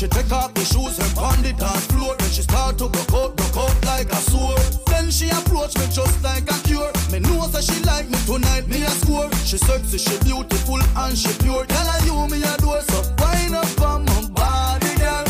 [0.00, 2.16] She take off the shoes, her bandit dance floor.
[2.16, 4.56] Then she start to go out, out like a sore.
[4.86, 6.90] Then she approach me just like a cure.
[7.12, 9.30] Me know that she like me tonight, me a score.
[9.44, 11.66] She sexy, she beautiful and she pure.
[11.66, 15.20] Tell her you me a door, so wind up on my body, girl.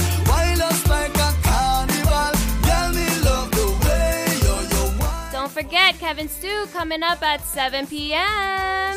[0.86, 2.30] Like a carnival.
[2.62, 5.32] Tell me love the way you're your.
[5.32, 8.94] Don't forget Kevin Stu coming up at 7 p.m.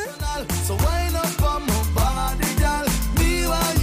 [0.69, 2.85] So wind up on my body, girl.
[3.17, 3.82] Me while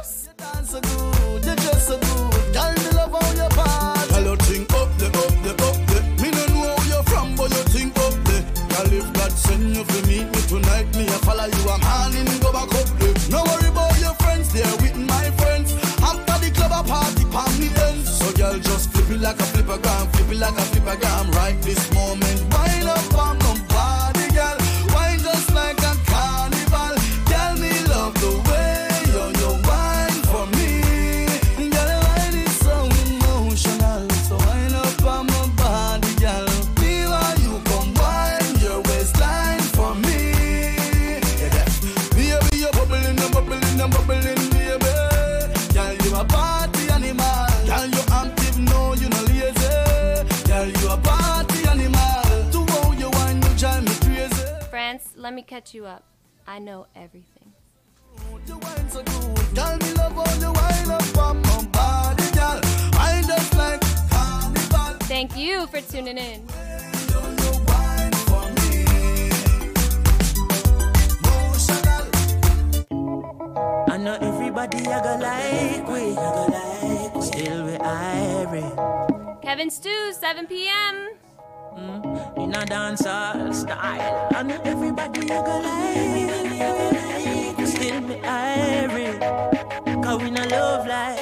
[19.71, 21.30] flipper gum, flip it like a flipper gum.
[55.51, 56.05] catch you up.
[56.47, 57.51] I know everything.
[65.11, 66.47] Thank you for tuning in.
[73.89, 77.21] I know everybody I go like we, I go like we.
[77.23, 81.09] Still we Kevin Stu, 7 p.m.
[81.77, 89.19] Mm, in a dancehall style, and everybody you go like, still be Irish,
[90.03, 91.17] cause we no love like,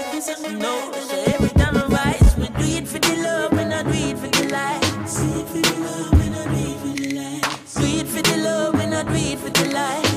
[0.49, 3.85] you know, so every time I rise, we do it for the love, we not
[3.85, 7.07] do it for the likes, See for the love, we not do it for the
[7.15, 7.43] light.
[7.75, 10.03] do it for the love, we not do it for the light.
[10.03, 10.09] do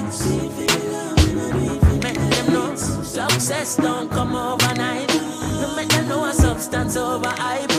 [0.50, 1.26] for the love, for
[1.98, 7.70] the them know, success don't come overnight, no them know a substance over hype,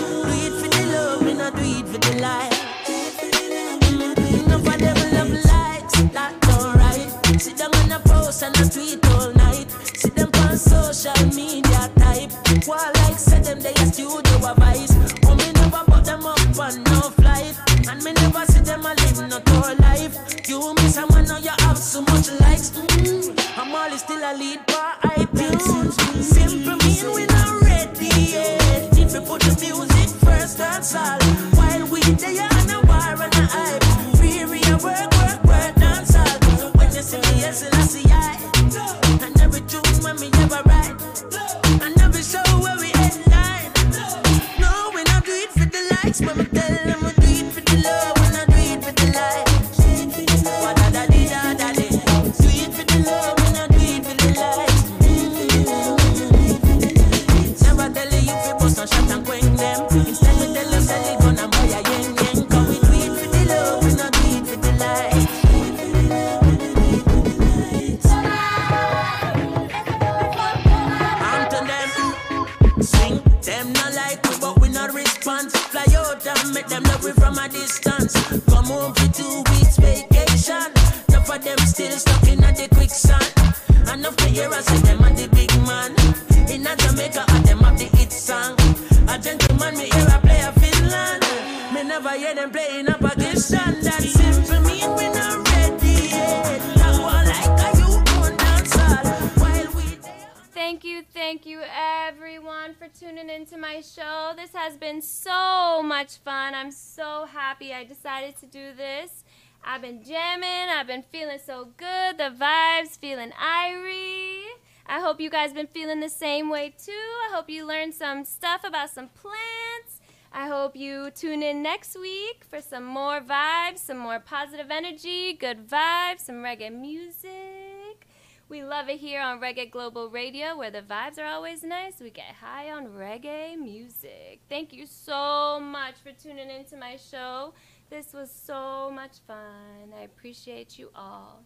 [108.34, 109.24] I decided to do this.
[109.64, 114.44] I've been jamming, I've been feeling so good, the vibes, feeling irie.
[114.86, 116.92] I hope you guys been feeling the same way too.
[116.92, 120.02] I hope you learned some stuff about some plants.
[120.32, 125.34] I hope you tune in next week for some more vibes, some more positive energy,
[125.34, 128.08] good vibes, some reggae music.
[128.50, 132.00] We love it here on Reggae Global Radio where the vibes are always nice.
[132.00, 134.42] We get high on reggae music.
[134.50, 137.54] Thank you so much for tuning into my show.
[137.90, 139.94] This was so much fun.
[139.98, 141.44] I appreciate you all.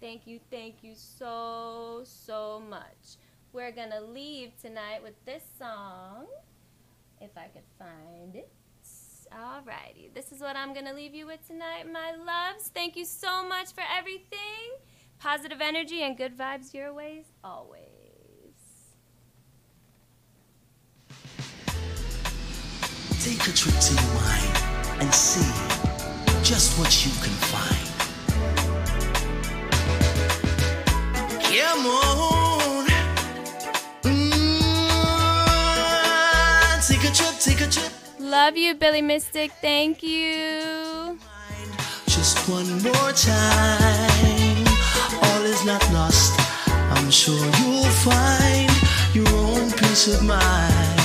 [0.00, 3.18] Thank you, thank you so, so much.
[3.52, 6.26] We're gonna leave tonight with this song,
[7.20, 8.50] if I could find it.
[9.32, 12.68] Alrighty, this is what I'm gonna leave you with tonight, my loves.
[12.74, 14.76] Thank you so much for everything.
[15.18, 17.86] Positive energy and good vibes your ways, always.
[23.20, 24.61] Take a trip to your mind
[25.02, 25.52] and see
[26.44, 27.86] just what you can find.
[31.42, 32.86] Come on.
[34.04, 34.78] Mm,
[36.86, 37.92] take a trip, take a trip.
[38.20, 39.50] Love you, Billy Mystic.
[39.60, 41.18] Thank you.
[42.06, 44.66] Just one more time.
[45.24, 46.32] All is not lost.
[46.94, 48.70] I'm sure you'll find
[49.12, 51.01] your own peace of mind.